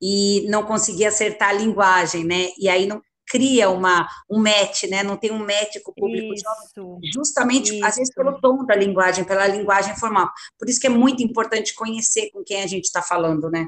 e 0.00 0.46
não 0.48 0.62
conseguia 0.62 1.08
acertar 1.08 1.50
a 1.50 1.52
linguagem, 1.52 2.24
né? 2.24 2.50
E 2.56 2.68
aí 2.68 2.86
não 2.86 3.02
cria 3.28 3.68
uma, 3.68 4.08
um 4.30 4.38
match, 4.38 4.84
né? 4.84 5.02
Não 5.02 5.16
tem 5.16 5.30
um 5.32 5.38
match 5.38 5.82
com 5.82 5.90
o 5.90 5.94
público 5.94 6.32
isso, 6.32 6.44
jovem, 6.44 7.00
justamente, 7.12 7.74
isso. 7.74 7.84
às 7.84 7.96
vezes, 7.96 8.14
pelo 8.14 8.40
tom 8.40 8.64
da 8.64 8.74
linguagem, 8.74 9.24
pela 9.24 9.46
linguagem 9.46 9.96
formal. 9.96 10.30
Por 10.58 10.68
isso 10.68 10.80
que 10.80 10.86
é 10.86 10.90
muito 10.90 11.22
importante 11.22 11.74
conhecer 11.74 12.30
com 12.30 12.42
quem 12.44 12.62
a 12.62 12.66
gente 12.66 12.84
está 12.84 13.02
falando, 13.02 13.50
né? 13.50 13.66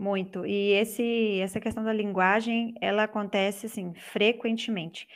Muito. 0.00 0.46
E 0.46 0.72
esse, 0.72 1.40
essa 1.42 1.60
questão 1.60 1.84
da 1.84 1.92
linguagem, 1.92 2.72
ela 2.80 3.02
acontece, 3.02 3.66
assim, 3.66 3.92
frequentemente. 3.92 5.06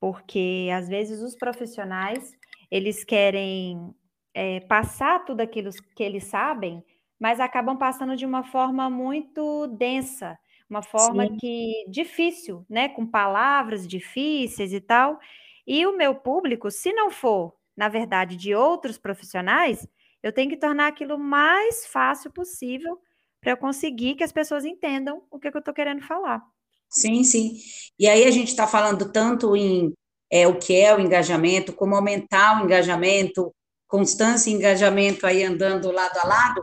Porque, 0.00 0.70
às 0.74 0.88
vezes, 0.88 1.20
os 1.20 1.36
profissionais, 1.36 2.32
eles 2.70 3.04
querem 3.04 3.94
é, 4.32 4.60
passar 4.60 5.26
tudo 5.26 5.42
aquilo 5.42 5.68
que 5.94 6.02
eles 6.02 6.24
sabem, 6.24 6.82
mas 7.20 7.38
acabam 7.38 7.76
passando 7.76 8.16
de 8.16 8.24
uma 8.24 8.42
forma 8.42 8.88
muito 8.88 9.66
densa, 9.66 10.38
uma 10.70 10.82
forma 10.82 11.26
Sim. 11.26 11.36
que 11.36 11.84
difícil, 11.90 12.64
né, 12.66 12.88
com 12.88 13.06
palavras 13.06 13.86
difíceis 13.86 14.72
e 14.72 14.80
tal. 14.80 15.18
E 15.66 15.84
o 15.84 15.94
meu 15.94 16.14
público, 16.14 16.70
se 16.70 16.94
não 16.94 17.10
for, 17.10 17.54
na 17.76 17.90
verdade, 17.90 18.38
de 18.38 18.54
outros 18.54 18.96
profissionais, 18.96 19.86
eu 20.22 20.32
tenho 20.32 20.48
que 20.48 20.56
tornar 20.56 20.86
aquilo 20.86 21.18
mais 21.18 21.86
fácil 21.86 22.32
possível 22.32 22.98
para 23.40 23.52
eu 23.52 23.56
conseguir 23.56 24.14
que 24.14 24.24
as 24.24 24.32
pessoas 24.32 24.64
entendam 24.64 25.22
o 25.30 25.38
que, 25.38 25.50
que 25.50 25.56
eu 25.56 25.60
estou 25.60 25.74
querendo 25.74 26.02
falar. 26.02 26.42
Sim, 26.88 27.22
sim. 27.24 27.56
E 27.98 28.08
aí 28.08 28.24
a 28.24 28.30
gente 28.30 28.48
está 28.48 28.66
falando 28.66 29.10
tanto 29.12 29.56
em 29.56 29.92
é, 30.30 30.46
o 30.46 30.58
que 30.58 30.74
é 30.74 30.94
o 30.94 31.00
engajamento, 31.00 31.72
como 31.72 31.94
aumentar 31.94 32.60
o 32.60 32.64
engajamento, 32.64 33.52
constância 33.90 34.50
e 34.50 34.52
engajamento 34.52 35.26
aí 35.26 35.42
andando 35.42 35.90
lado 35.90 36.16
a 36.18 36.26
lado, 36.26 36.62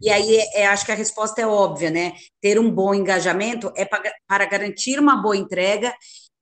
e 0.00 0.08
aí 0.10 0.36
é, 0.54 0.66
acho 0.66 0.86
que 0.86 0.92
a 0.92 0.94
resposta 0.94 1.40
é 1.40 1.46
óbvia, 1.46 1.90
né? 1.90 2.12
Ter 2.40 2.58
um 2.58 2.70
bom 2.70 2.94
engajamento 2.94 3.72
é 3.76 3.84
para, 3.84 4.12
para 4.28 4.46
garantir 4.46 5.00
uma 5.00 5.20
boa 5.20 5.36
entrega 5.36 5.92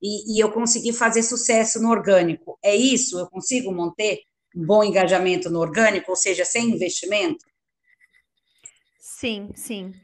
e, 0.03 0.37
e, 0.37 0.43
eu 0.43 0.53
conseguir 0.53 0.93
fazer 0.93 1.23
sucesso 1.23 1.81
no 1.81 1.91
orgânico. 1.91 2.59
É 2.63 2.77
isso? 2.77 3.19
Eu 3.19 3.27
consigo 3.29 3.73
manter 3.73 4.21
um 4.55 4.67
bom 4.67 4.85
engajamento 4.85 5.49
no 5.49 5.59
orgânico, 5.59 6.11
ou 6.11 6.17
seja, 6.17 6.45
sem 6.45 6.69
investimento? 6.69 7.45
Sim, 9.19 9.51
sim. 9.55 9.95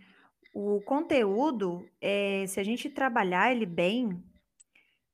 O 0.54 0.80
conteúdo, 0.80 1.86
é, 2.00 2.46
se 2.46 2.58
a 2.58 2.64
gente 2.64 2.88
trabalhar 2.88 3.52
ele 3.52 3.66
bem, 3.66 4.22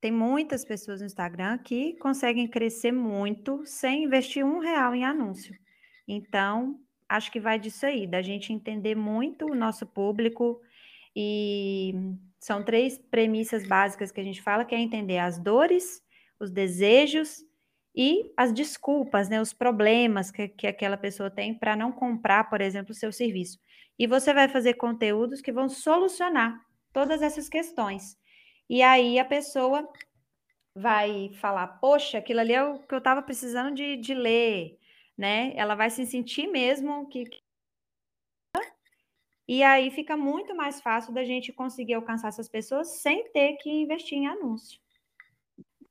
tem 0.01 0.13
muitas 0.13 0.65
pessoas 0.65 1.01
no 1.01 1.07
Instagram 1.07 1.59
que 1.59 1.95
conseguem 1.95 2.47
crescer 2.47 2.93
muito 2.93 3.67
sem 3.67 4.05
investir 4.05 4.47
um 4.47 4.61
real 4.61 4.95
em 4.95 5.05
anúncio. 5.05 5.53
Então, 6.07 6.79
acho 7.09 7.33
que 7.33 7.41
vai 7.41 7.59
disso 7.59 7.87
aí, 7.87 8.07
da 8.07 8.23
gente 8.23 8.53
entender 8.53 8.95
muito 8.95 9.47
o 9.47 9.55
nosso 9.57 9.85
público 9.85 10.61
e 11.17 11.93
são 12.39 12.63
três 12.63 12.99
premissas 13.11 13.67
básicas 13.67 14.13
que 14.13 14.21
a 14.21 14.25
gente 14.25 14.41
fala, 14.41 14.65
que 14.65 14.77
é 14.77 14.79
entender 14.79 15.19
as 15.19 15.41
dores, 15.41 16.01
os 16.39 16.53
desejos 16.53 17.39
e 17.97 18.33
as 18.37 18.53
desculpas, 18.53 19.29
né, 19.29 19.41
os 19.41 19.53
problemas 19.53 20.31
que, 20.31 20.47
que 20.47 20.69
aquela 20.69 20.97
pessoa 20.97 21.29
tem 21.29 21.53
para 21.53 21.75
não 21.75 21.91
comprar, 21.91 22.49
por 22.49 22.61
exemplo, 22.61 22.93
o 22.93 22.95
seu 22.95 23.11
serviço. 23.11 23.59
E 23.99 24.07
você 24.07 24.33
vai 24.33 24.49
fazer 24.49 24.75
conteúdos 24.75 25.41
que 25.41 25.53
vão 25.53 25.69
solucionar 25.69 26.61
todas 26.93 27.21
essas 27.21 27.49
questões. 27.49 28.17
E 28.69 28.83
aí 28.83 29.19
a 29.19 29.25
pessoa 29.25 29.89
vai 30.75 31.33
falar, 31.41 31.67
poxa, 31.81 32.19
aquilo 32.19 32.41
ali 32.41 32.53
é 32.53 32.63
o 32.63 32.79
que 32.79 32.95
eu 32.95 32.99
estava 32.99 33.23
precisando 33.23 33.75
de, 33.75 33.97
de 33.97 34.15
ler, 34.15 34.79
né? 35.17 35.53
Ela 35.57 35.75
vai 35.75 35.91
se 35.91 36.07
sentir 36.07 36.47
mesmo 36.47 37.09
que. 37.09 37.25
E 39.49 39.63
aí 39.63 39.91
fica 39.91 40.17
muito 40.17 40.55
mais 40.55 40.81
fácil 40.81 41.13
da 41.13 41.25
gente 41.25 41.53
conseguir 41.53 41.95
alcançar 41.95 42.29
essas 42.29 42.49
pessoas 42.49 43.01
sem 43.01 43.33
ter 43.33 43.57
que 43.57 43.71
investir 43.71 44.19
em 44.19 44.27
anúncio. 44.27 44.79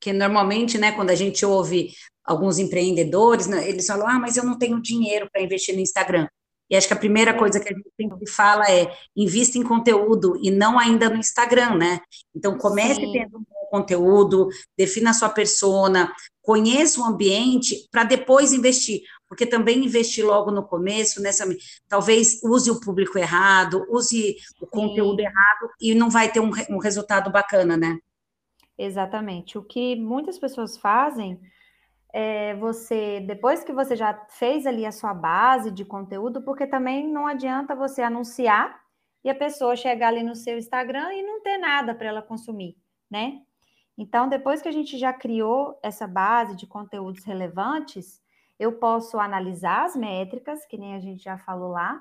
Que 0.00 0.12
normalmente, 0.12 0.78
né, 0.78 0.92
quando 0.92 1.10
a 1.10 1.14
gente 1.16 1.44
ouve 1.44 1.92
alguns 2.24 2.58
empreendedores, 2.58 3.48
né, 3.48 3.68
eles 3.68 3.86
falam: 3.86 4.06
ah, 4.06 4.18
mas 4.18 4.36
eu 4.36 4.44
não 4.44 4.56
tenho 4.56 4.80
dinheiro 4.80 5.28
para 5.30 5.42
investir 5.42 5.74
no 5.74 5.80
Instagram. 5.80 6.28
E 6.70 6.76
acho 6.76 6.86
que 6.86 6.94
a 6.94 6.98
primeira 6.98 7.30
é. 7.30 7.34
coisa 7.34 7.58
que 7.58 7.72
a 7.72 7.76
gente 7.76 7.90
sempre 7.96 8.26
fala 8.28 8.64
é 8.70 8.94
invista 9.16 9.58
em 9.58 9.62
conteúdo 9.62 10.38
e 10.42 10.50
não 10.50 10.78
ainda 10.78 11.08
no 11.08 11.16
Instagram, 11.16 11.76
né? 11.76 12.00
Então 12.34 12.58
comece 12.58 13.00
Sim. 13.00 13.12
tendo 13.12 13.38
um 13.38 13.44
bom 13.48 13.68
conteúdo, 13.70 14.48
defina 14.76 15.10
a 15.10 15.14
sua 15.14 15.28
persona, 15.28 16.12
conheça 16.42 17.00
o 17.00 17.04
ambiente 17.04 17.86
para 17.90 18.04
depois 18.04 18.52
investir, 18.52 19.02
porque 19.28 19.44
também 19.44 19.84
investir 19.84 20.24
logo 20.24 20.50
no 20.50 20.62
começo, 20.62 21.20
nessa 21.20 21.46
talvez 21.86 22.40
use 22.42 22.70
o 22.70 22.80
público 22.80 23.18
errado, 23.18 23.86
use 23.90 24.36
o 24.60 24.66
conteúdo 24.66 25.18
Sim. 25.18 25.26
errado 25.26 25.70
e 25.80 25.94
não 25.94 26.08
vai 26.08 26.30
ter 26.30 26.40
um, 26.40 26.50
um 26.70 26.78
resultado 26.78 27.30
bacana, 27.30 27.76
né? 27.76 27.98
Exatamente. 28.78 29.58
O 29.58 29.62
que 29.62 29.96
muitas 29.96 30.38
pessoas 30.38 30.76
fazem 30.76 31.38
é, 32.12 32.54
você, 32.56 33.20
depois 33.20 33.62
que 33.62 33.72
você 33.72 33.94
já 33.94 34.14
fez 34.28 34.66
ali 34.66 34.86
a 34.86 34.92
sua 34.92 35.12
base 35.12 35.70
de 35.70 35.84
conteúdo, 35.84 36.42
porque 36.42 36.66
também 36.66 37.06
não 37.06 37.26
adianta 37.26 37.74
você 37.74 38.02
anunciar 38.02 38.80
e 39.24 39.30
a 39.30 39.34
pessoa 39.34 39.76
chegar 39.76 40.08
ali 40.08 40.22
no 40.22 40.34
seu 40.34 40.56
Instagram 40.56 41.12
e 41.12 41.22
não 41.22 41.42
ter 41.42 41.58
nada 41.58 41.94
para 41.94 42.08
ela 42.08 42.22
consumir, 42.22 42.76
né? 43.10 43.42
Então, 43.96 44.28
depois 44.28 44.62
que 44.62 44.68
a 44.68 44.72
gente 44.72 44.96
já 44.96 45.12
criou 45.12 45.78
essa 45.82 46.06
base 46.06 46.56
de 46.56 46.66
conteúdos 46.66 47.24
relevantes, 47.24 48.22
eu 48.58 48.72
posso 48.72 49.18
analisar 49.18 49.84
as 49.84 49.96
métricas, 49.96 50.64
que 50.64 50.78
nem 50.78 50.94
a 50.94 51.00
gente 51.00 51.22
já 51.22 51.36
falou 51.36 51.72
lá, 51.72 52.00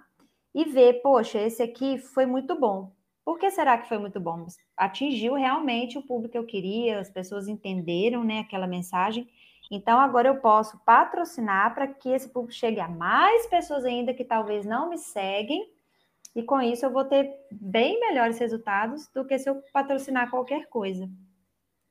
e 0.53 0.63
ver, 0.65 1.01
poxa, 1.01 1.39
esse 1.39 1.61
aqui 1.61 1.97
foi 1.97 2.25
muito 2.25 2.57
bom. 2.59 2.91
Por 3.25 3.37
que 3.37 3.49
será 3.51 3.77
que 3.77 3.89
foi 3.89 3.97
muito 3.97 4.19
bom? 4.19 4.45
Atingiu 4.77 5.33
realmente 5.33 5.97
o 5.97 6.03
público 6.03 6.31
que 6.31 6.37
eu 6.37 6.45
queria, 6.45 6.99
as 6.99 7.09
pessoas 7.09 7.47
entenderam, 7.47 8.23
né, 8.23 8.39
aquela 8.39 8.67
mensagem 8.67 9.27
então, 9.69 10.00
agora 10.00 10.29
eu 10.29 10.38
posso 10.38 10.77
patrocinar 10.86 11.74
para 11.74 11.88
que 11.88 12.09
esse 12.09 12.29
público 12.29 12.53
chegue 12.53 12.79
a 12.79 12.88
mais 12.88 13.45
pessoas 13.47 13.83
ainda 13.83 14.13
que 14.13 14.24
talvez 14.24 14.65
não 14.65 14.89
me 14.89 14.97
seguem, 14.97 15.69
e 16.36 16.43
com 16.43 16.62
isso 16.62 16.86
eu 16.86 16.91
vou 16.91 17.03
ter 17.03 17.29
bem 17.51 18.00
melhores 18.00 18.38
resultados 18.38 19.07
do 19.13 19.25
que 19.25 19.38
se 19.38 19.50
eu 19.50 19.62
patrocinar 19.74 20.29
qualquer 20.29 20.67
coisa. 20.67 21.09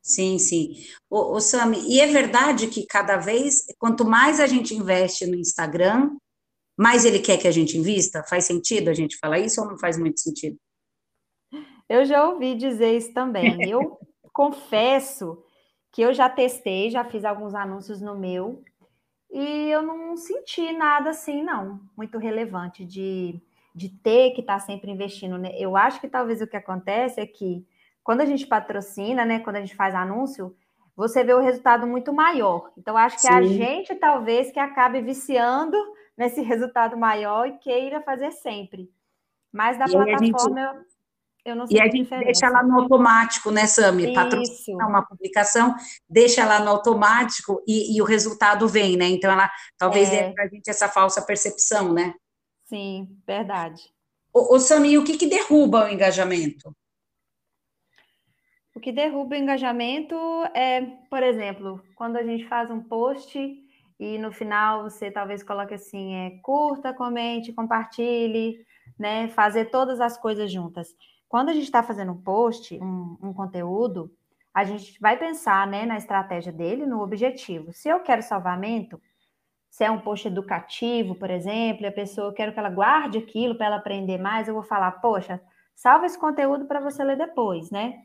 Sim, 0.01 0.39
sim. 0.39 0.75
O, 1.11 1.35
o 1.35 1.41
Sami, 1.41 1.79
e 1.81 2.01
é 2.01 2.07
verdade 2.07 2.69
que 2.69 2.87
cada 2.87 3.17
vez, 3.17 3.67
quanto 3.77 4.05
mais 4.05 4.39
a 4.39 4.47
gente 4.47 4.73
investe 4.73 5.27
no 5.27 5.35
Instagram, 5.35 6.17
mais 6.79 7.05
ele 7.05 7.19
quer 7.19 7.39
que 7.39 7.49
a 7.49 7.51
gente 7.51 7.77
invista? 7.77 8.23
Faz 8.23 8.45
sentido 8.45 8.89
a 8.89 8.95
gente 8.95 9.19
falar 9.19 9.41
isso 9.41 9.61
ou 9.61 9.67
não 9.67 9.79
faz 9.79 9.99
muito 9.99 10.21
sentido? 10.21 10.57
Eu 11.89 12.05
já 12.05 12.29
ouvi 12.29 12.55
dizer 12.55 12.97
isso 12.97 13.13
também. 13.13 13.69
Eu 13.69 13.99
confesso 14.33 15.43
que 15.97 16.03
eu 16.03 16.13
já 16.13 16.29
testei, 16.29 16.91
já 16.91 17.03
fiz 17.05 17.25
alguns 17.25 17.55
anúncios 17.55 18.03
no 18.03 18.15
meu, 18.15 18.63
e 19.31 19.71
eu 19.71 19.81
não 19.81 20.15
senti 20.15 20.71
nada 20.75 21.09
assim, 21.09 21.43
não, 21.43 21.81
muito 21.97 22.19
relevante 22.19 22.85
de, 22.85 23.41
de 23.75 23.89
ter 23.89 24.33
que 24.33 24.43
estar 24.43 24.59
tá 24.59 24.61
sempre 24.61 24.91
investindo. 24.91 25.39
Né? 25.39 25.53
Eu 25.59 25.75
acho 25.75 25.99
que 25.99 26.07
talvez 26.07 26.43
o 26.43 26.47
que 26.47 26.55
acontece 26.55 27.19
é 27.19 27.27
que 27.27 27.67
quando 28.05 28.21
a 28.21 28.27
gente 28.27 28.47
patrocina, 28.47 29.25
né, 29.25 29.39
quando 29.39 29.57
a 29.57 29.61
gente 29.61 29.75
faz 29.75 29.95
anúncio, 29.95 30.55
você 30.95 31.25
vê 31.25 31.33
o 31.33 31.41
resultado 31.41 31.87
muito 31.87 32.13
maior. 32.13 32.73
Então, 32.77 32.95
acho 32.95 33.17
que 33.17 33.23
Sim. 33.23 33.33
a 33.33 33.41
gente 33.41 33.95
talvez 33.95 34.53
que 34.53 34.61
acabe 34.61 35.01
viciando 35.01 35.79
nesse 36.15 36.43
resultado 36.45 36.95
maior 36.95 37.49
e 37.49 37.57
queira 37.57 38.03
fazer 38.03 38.33
sempre. 38.33 38.93
Mas 39.51 39.79
da 39.79 39.87
e 39.87 39.93
plataforma, 39.93 40.75
gente... 40.75 40.96
Eu 41.47 41.55
não 41.55 41.65
sei 41.65 41.77
e 41.77 41.81
a, 41.81 41.85
gente 41.85 42.03
diferença. 42.03 42.25
deixa 42.25 42.49
lá 42.49 42.61
no 42.61 42.81
automático, 42.81 43.53
né, 43.53 43.69
Sami? 43.69 44.13
Patrocina 44.13 44.85
uma 44.85 45.07
publicação, 45.07 45.77
deixa 46.11 46.45
lá 46.45 46.59
no 46.59 46.71
automático 46.71 47.63
e, 47.65 47.97
e, 47.97 48.03
o 48.03 48.05
resultado 48.05 48.67
vem, 48.67 48.97
né? 48.97 49.07
Então, 49.07 49.31
ela 49.31 49.49
talvez 49.79 50.13
é. 50.13 50.27
dê 50.27 50.35
para 50.35 50.45
a 50.45 50.49
gente 50.49 50.69
essa 50.69 50.89
falsa 50.89 51.25
percepção, 51.25 51.93
né? 51.93 52.13
Sim, 52.65 53.09
verdade. 53.25 53.81
Ô, 54.35 54.57
ô 54.57 54.59
Sami, 54.59 54.99
o 54.99 55.05
que, 55.05 55.17
que 55.17 55.29
derruba 55.29 55.85
o 55.85 55.89
engajamento? 55.89 56.75
O 58.75 58.81
que 58.81 58.91
derruba 58.91 59.37
o 59.37 59.39
engajamento 59.39 60.17
é, 60.53 60.83
por 61.09 61.23
exemplo, 61.23 61.81
quando 61.95 62.17
a 62.17 62.25
gente 62.25 62.45
faz 62.49 62.73
um 62.73 62.81
post 62.81 63.39
e 64.01 64.19
no 64.19 64.33
final 64.33 64.83
você 64.83 65.13
talvez 65.13 65.45
coloque 65.45 65.75
assim, 65.75 66.13
é 66.13 66.31
curta, 66.43 66.93
comente, 66.93 67.53
compartilhe, 67.53 68.59
né? 68.99 69.29
Fazer 69.29 69.67
todas 69.67 70.01
as 70.01 70.19
coisas 70.19 70.51
juntas. 70.51 70.89
Quando 71.29 71.49
a 71.49 71.53
gente 71.53 71.65
está 71.65 71.83
fazendo 71.83 72.13
um 72.13 72.23
post, 72.23 72.79
um, 72.81 73.17
um, 73.23 73.33
conteúdo, 73.33 74.11
a 74.55 74.65
gente 74.65 74.99
vai 75.01 75.19
pensar 75.19 75.67
né, 75.67 75.85
na 75.85 75.97
estratégia 75.97 76.53
dele, 76.53 76.87
no 76.87 77.03
objetivo. 77.03 77.73
Se 77.73 77.89
eu 77.89 78.01
quero 78.01 78.23
salvamento, 78.23 79.01
se 79.69 79.85
é 79.85 79.91
um 79.91 80.01
post 80.01 80.27
educativo, 80.27 81.15
por 81.15 81.31
exemplo, 81.31 81.83
e 81.83 81.87
a 81.87 81.93
pessoa, 81.93 82.29
eu 82.29 82.33
quero 82.33 82.53
que 82.53 82.59
ela 82.59 82.71
guarde 82.71 83.19
aquilo 83.19 83.55
para 83.57 83.67
ela 83.67 83.77
aprender 83.77 84.19
mais, 84.19 84.49
eu 84.49 84.55
vou 84.55 84.63
falar, 84.63 84.93
poxa, 84.93 85.43
salva 85.75 86.07
esse 86.07 86.19
conteúdo 86.19 86.67
para 86.67 86.81
você 86.81 87.05
ler 87.05 87.19
depois, 87.19 87.71
né? 87.71 88.03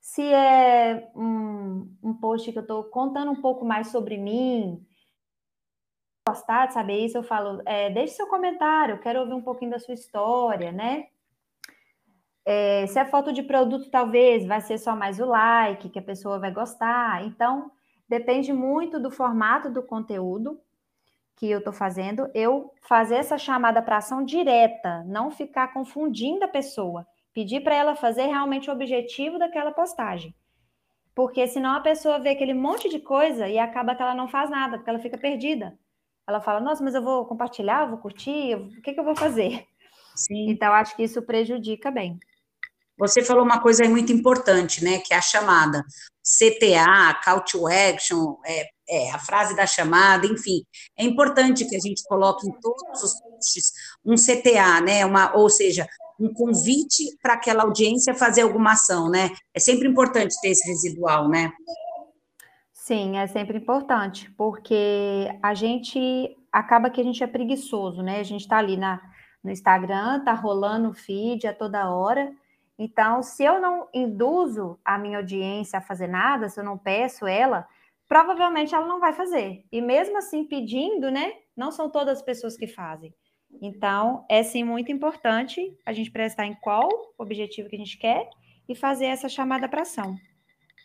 Se 0.00 0.22
é 0.22 1.10
um, 1.14 1.92
um 2.02 2.14
post 2.14 2.50
que 2.52 2.58
eu 2.58 2.62
estou 2.62 2.84
contando 2.84 3.32
um 3.32 3.40
pouco 3.40 3.64
mais 3.64 3.88
sobre 3.88 4.16
mim, 4.16 4.86
gostar 6.26 6.66
de 6.66 6.74
saber 6.74 7.04
isso, 7.04 7.18
eu 7.18 7.22
falo, 7.22 7.60
é, 7.66 7.90
deixe 7.90 8.14
seu 8.14 8.28
comentário, 8.28 8.94
eu 8.94 9.00
quero 9.00 9.20
ouvir 9.20 9.34
um 9.34 9.42
pouquinho 9.42 9.72
da 9.72 9.78
sua 9.78 9.94
história, 9.94 10.70
né? 10.70 11.08
É, 12.44 12.86
se 12.86 12.98
é 12.98 13.04
foto 13.04 13.32
de 13.32 13.42
produto, 13.42 13.90
talvez 13.90 14.46
vai 14.46 14.60
ser 14.60 14.78
só 14.78 14.96
mais 14.96 15.20
o 15.20 15.26
like, 15.26 15.88
que 15.88 15.98
a 15.98 16.02
pessoa 16.02 16.38
vai 16.38 16.50
gostar. 16.50 17.24
Então, 17.24 17.70
depende 18.08 18.52
muito 18.52 18.98
do 18.98 19.10
formato 19.10 19.70
do 19.70 19.82
conteúdo 19.82 20.60
que 21.36 21.50
eu 21.50 21.58
estou 21.58 21.72
fazendo. 21.72 22.30
Eu 22.34 22.72
fazer 22.82 23.16
essa 23.16 23.38
chamada 23.38 23.80
para 23.80 23.96
ação 23.96 24.24
direta, 24.24 25.02
não 25.04 25.30
ficar 25.30 25.72
confundindo 25.72 26.44
a 26.44 26.48
pessoa. 26.48 27.06
Pedir 27.32 27.60
para 27.60 27.74
ela 27.74 27.94
fazer 27.94 28.26
realmente 28.26 28.68
o 28.68 28.72
objetivo 28.72 29.38
daquela 29.38 29.72
postagem. 29.72 30.34
Porque 31.14 31.46
senão 31.46 31.76
a 31.76 31.80
pessoa 31.80 32.18
vê 32.18 32.30
aquele 32.30 32.54
monte 32.54 32.88
de 32.88 32.98
coisa 32.98 33.48
e 33.48 33.58
acaba 33.58 33.94
que 33.94 34.02
ela 34.02 34.14
não 34.14 34.28
faz 34.28 34.50
nada, 34.50 34.76
porque 34.76 34.90
ela 34.90 34.98
fica 34.98 35.16
perdida. 35.16 35.78
Ela 36.26 36.40
fala, 36.40 36.60
nossa, 36.60 36.82
mas 36.84 36.94
eu 36.94 37.02
vou 37.02 37.24
compartilhar, 37.26 37.82
eu 37.82 37.90
vou 37.90 37.98
curtir, 37.98 38.54
o 38.54 38.82
que, 38.82 38.92
que 38.92 39.00
eu 39.00 39.04
vou 39.04 39.16
fazer? 39.16 39.66
Sim. 40.14 40.50
Então, 40.50 40.72
acho 40.72 40.94
que 40.94 41.02
isso 41.02 41.22
prejudica 41.22 41.90
bem. 41.90 42.18
Você 43.00 43.24
falou 43.24 43.42
uma 43.42 43.60
coisa 43.60 43.82
muito 43.88 44.12
importante, 44.12 44.84
né? 44.84 44.98
Que 44.98 45.14
é 45.14 45.16
a 45.16 45.22
chamada. 45.22 45.82
CTA, 46.22 47.18
Call 47.24 47.40
to 47.40 47.66
Action, 47.66 48.36
é, 48.44 48.68
é, 48.88 49.10
a 49.10 49.18
frase 49.18 49.56
da 49.56 49.66
chamada, 49.66 50.26
enfim. 50.26 50.62
É 50.96 51.02
importante 51.02 51.64
que 51.64 51.74
a 51.74 51.80
gente 51.80 52.02
coloque 52.04 52.46
em 52.46 52.52
todos 52.60 53.02
os 53.02 53.18
posts 53.20 53.72
um 54.04 54.14
CTA, 54.14 54.82
né? 54.82 55.04
Uma, 55.06 55.34
ou 55.34 55.48
seja, 55.48 55.88
um 56.20 56.32
convite 56.32 57.16
para 57.22 57.34
aquela 57.34 57.62
audiência 57.62 58.14
fazer 58.14 58.42
alguma 58.42 58.72
ação, 58.72 59.08
né? 59.08 59.30
É 59.54 59.58
sempre 59.58 59.88
importante 59.88 60.38
ter 60.42 60.48
esse 60.48 60.68
residual, 60.68 61.26
né? 61.26 61.50
Sim, 62.74 63.16
é 63.16 63.26
sempre 63.26 63.56
importante, 63.56 64.30
porque 64.36 65.28
a 65.42 65.54
gente 65.54 66.36
acaba 66.52 66.90
que 66.90 67.00
a 67.00 67.04
gente 67.04 67.22
é 67.24 67.26
preguiçoso, 67.26 68.02
né? 68.02 68.20
A 68.20 68.24
gente 68.24 68.42
está 68.42 68.58
ali 68.58 68.76
na, 68.76 69.00
no 69.42 69.50
Instagram, 69.50 70.22
tá 70.24 70.34
rolando 70.34 70.90
o 70.90 70.94
feed 70.94 71.46
a 71.46 71.54
toda 71.54 71.90
hora. 71.90 72.30
Então, 72.82 73.22
se 73.22 73.44
eu 73.44 73.60
não 73.60 73.90
induzo 73.92 74.80
a 74.82 74.96
minha 74.96 75.18
audiência 75.18 75.78
a 75.78 75.82
fazer 75.82 76.06
nada, 76.06 76.48
se 76.48 76.58
eu 76.58 76.64
não 76.64 76.78
peço 76.78 77.26
ela, 77.26 77.68
provavelmente 78.08 78.74
ela 78.74 78.86
não 78.86 78.98
vai 78.98 79.12
fazer. 79.12 79.66
E 79.70 79.82
mesmo 79.82 80.16
assim, 80.16 80.44
pedindo, 80.44 81.10
né? 81.10 81.34
Não 81.54 81.70
são 81.70 81.90
todas 81.90 82.16
as 82.16 82.24
pessoas 82.24 82.56
que 82.56 82.66
fazem. 82.66 83.14
Então, 83.60 84.24
é 84.30 84.42
sim 84.42 84.64
muito 84.64 84.90
importante 84.90 85.60
a 85.84 85.92
gente 85.92 86.10
prestar 86.10 86.46
em 86.46 86.54
qual 86.54 86.88
objetivo 87.18 87.68
que 87.68 87.76
a 87.76 87.78
gente 87.78 87.98
quer 87.98 88.30
e 88.66 88.74
fazer 88.74 89.06
essa 89.06 89.28
chamada 89.28 89.68
para 89.68 89.82
ação. 89.82 90.16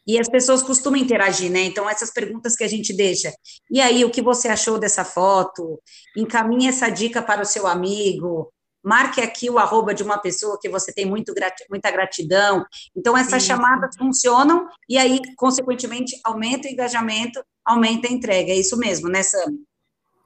E 0.06 0.20
as 0.20 0.28
pessoas 0.28 0.62
costumam 0.62 1.00
interagir, 1.00 1.50
né? 1.50 1.62
Então, 1.62 1.90
essas 1.90 2.12
perguntas 2.12 2.58
que 2.58 2.66
a 2.66 2.68
gente 2.68 2.94
deixa. 2.94 3.32
E 3.72 3.80
aí, 3.80 4.04
o 4.04 4.12
que 4.12 4.22
você 4.22 4.50
achou 4.50 4.78
dessa 4.78 5.06
foto? 5.06 5.82
Encaminhe 6.18 6.68
essa 6.68 6.90
dica 6.90 7.22
para 7.22 7.42
o 7.42 7.46
seu 7.46 7.66
amigo. 7.66 8.52
Marque 8.86 9.22
aqui 9.22 9.50
o 9.50 9.58
arroba 9.58 9.94
de 9.94 10.04
uma 10.04 10.18
pessoa 10.18 10.60
que 10.62 10.70
você 10.70 10.94
tem 10.94 11.06
muito 11.06 11.34
muita 11.70 11.90
gratidão. 11.90 12.64
Então, 12.96 13.18
essas 13.18 13.42
Sim. 13.42 13.50
chamadas 13.50 13.98
funcionam 13.98 14.68
e 14.88 14.98
aí, 14.98 15.20
consequentemente, 15.36 16.20
aumenta 16.24 16.68
o 16.68 16.72
engajamento, 16.72 17.44
aumenta 17.66 18.08
a 18.08 18.12
entrega. 18.12 18.52
É 18.52 18.56
isso 18.56 18.78
mesmo, 18.78 19.10
né, 19.10 19.24
Sam? 19.24 19.58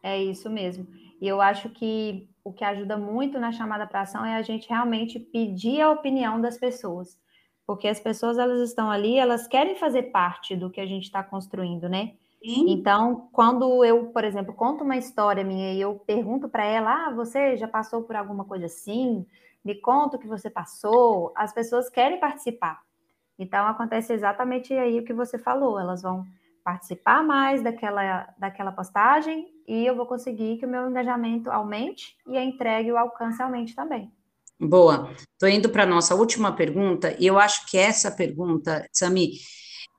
É 0.03 0.21
isso 0.21 0.49
mesmo. 0.49 0.85
E 1.21 1.27
eu 1.27 1.39
acho 1.41 1.69
que 1.69 2.27
o 2.43 2.51
que 2.51 2.63
ajuda 2.63 2.97
muito 2.97 3.39
na 3.39 3.51
chamada 3.51 3.87
para 3.87 4.01
ação 4.01 4.25
é 4.25 4.35
a 4.35 4.41
gente 4.41 4.67
realmente 4.67 5.19
pedir 5.19 5.81
a 5.81 5.91
opinião 5.91 6.41
das 6.41 6.57
pessoas 6.57 7.17
porque 7.69 7.87
as 7.87 7.99
pessoas 7.99 8.39
elas 8.39 8.67
estão 8.67 8.89
ali, 8.89 9.15
elas 9.15 9.47
querem 9.47 9.75
fazer 9.75 10.09
parte 10.09 10.55
do 10.55 10.71
que 10.71 10.81
a 10.81 10.87
gente 10.87 11.03
está 11.03 11.21
construindo, 11.21 11.87
né? 11.87 12.13
Sim. 12.43 12.65
Então, 12.69 13.29
quando 13.31 13.83
eu, 13.83 14.07
por 14.07 14.23
exemplo, 14.23 14.53
conto 14.53 14.83
uma 14.83 14.97
história 14.97 15.43
minha 15.43 15.73
e 15.73 15.81
eu 15.81 15.95
pergunto 15.95 16.47
para 16.47 16.63
ela, 16.63 17.07
ah, 17.07 17.11
você 17.11 17.57
já 17.57 17.67
passou 17.67 18.03
por 18.03 18.15
alguma 18.15 18.45
coisa 18.45 18.65
assim? 18.65 19.25
Me 19.63 19.75
conta 19.75 20.17
o 20.17 20.19
que 20.19 20.27
você 20.27 20.49
passou. 20.49 21.33
As 21.35 21.53
pessoas 21.53 21.89
querem 21.89 22.19
participar. 22.19 22.81
Então, 23.37 23.67
acontece 23.67 24.13
exatamente 24.13 24.73
aí 24.73 24.99
o 24.99 25.05
que 25.05 25.13
você 25.13 25.37
falou. 25.37 25.79
Elas 25.79 26.01
vão 26.01 26.25
participar 26.63 27.23
mais 27.23 27.63
daquela, 27.63 28.27
daquela 28.37 28.71
postagem 28.71 29.47
e 29.67 29.85
eu 29.85 29.95
vou 29.95 30.05
conseguir 30.05 30.57
que 30.57 30.65
o 30.65 30.69
meu 30.69 30.89
engajamento 30.89 31.51
aumente 31.51 32.15
e 32.27 32.37
a 32.37 32.43
entrega 32.43 32.87
e 32.87 32.91
o 32.91 32.97
alcance 32.97 33.41
aumente 33.41 33.75
também. 33.75 34.11
Boa. 34.59 35.09
Estou 35.31 35.47
indo 35.47 35.69
para 35.69 35.83
a 35.83 35.85
nossa 35.85 36.15
última 36.15 36.51
pergunta, 36.51 37.15
e 37.17 37.25
eu 37.25 37.39
acho 37.39 37.65
que 37.65 37.77
essa 37.77 38.11
pergunta, 38.11 38.85
Sami, 38.91 39.31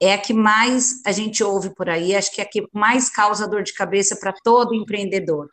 é 0.01 0.15
a 0.15 0.19
que 0.19 0.33
mais 0.33 1.03
a 1.05 1.13
gente 1.13 1.45
ouve 1.45 1.75
por 1.75 1.89
aí, 1.89 2.17
acho 2.17 2.35
que 2.35 2.41
é 2.41 2.45
a 2.45 2.49
que 2.49 2.67
mais 2.73 3.11
causa 3.11 3.47
dor 3.47 3.63
de 3.63 3.75
cabeça 3.75 4.17
para 4.19 4.33
todo 4.33 4.75
empreendedor. 4.75 5.49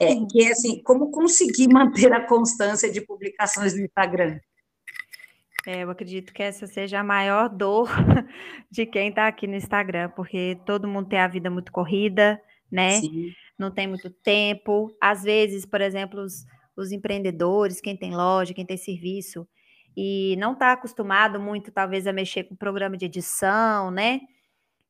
É, 0.00 0.14
que 0.30 0.44
é 0.44 0.50
assim, 0.50 0.82
como 0.82 1.10
conseguir 1.10 1.68
manter 1.72 2.12
a 2.12 2.26
constância 2.26 2.90
de 2.90 3.00
publicações 3.00 3.74
no 3.74 3.84
Instagram? 3.84 4.38
É, 5.66 5.82
eu 5.82 5.90
acredito 5.90 6.32
que 6.32 6.42
essa 6.42 6.66
seja 6.66 7.00
a 7.00 7.04
maior 7.04 7.48
dor 7.48 7.88
de 8.70 8.86
quem 8.86 9.08
está 9.08 9.26
aqui 9.26 9.46
no 9.46 9.54
Instagram, 9.56 10.10
porque 10.10 10.58
todo 10.66 10.88
mundo 10.88 11.08
tem 11.08 11.18
a 11.18 11.28
vida 11.28 11.50
muito 11.50 11.72
corrida, 11.72 12.40
né? 12.70 13.00
Sim. 13.00 13.30
Não 13.58 13.70
tem 13.70 13.86
muito 13.86 14.10
tempo. 14.10 14.94
Às 15.00 15.22
vezes, 15.22 15.64
por 15.64 15.80
exemplo, 15.80 16.20
os, 16.20 16.44
os 16.76 16.92
empreendedores, 16.92 17.80
quem 17.80 17.96
tem 17.96 18.14
loja, 18.14 18.54
quem 18.54 18.66
tem 18.66 18.76
serviço, 18.76 19.46
e 19.96 20.36
não 20.36 20.52
está 20.52 20.72
acostumado 20.72 21.40
muito, 21.40 21.72
talvez, 21.72 22.06
a 22.06 22.12
mexer 22.12 22.44
com 22.44 22.54
programa 22.54 22.96
de 22.96 23.06
edição, 23.06 23.90
né? 23.90 24.20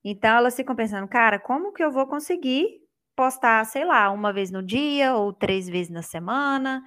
Então 0.05 0.37
elas 0.37 0.57
ficam 0.57 0.75
pensando, 0.75 1.07
cara, 1.09 1.39
como 1.39 1.73
que 1.73 1.83
eu 1.83 1.91
vou 1.93 2.07
conseguir 2.07 2.81
postar, 3.15 3.65
sei 3.65 3.85
lá, 3.85 4.11
uma 4.11 4.33
vez 4.33 4.51
no 4.51 4.63
dia 4.63 5.15
ou 5.15 5.33
três 5.33 5.69
vezes 5.69 5.91
na 5.91 6.03
semana, 6.03 6.83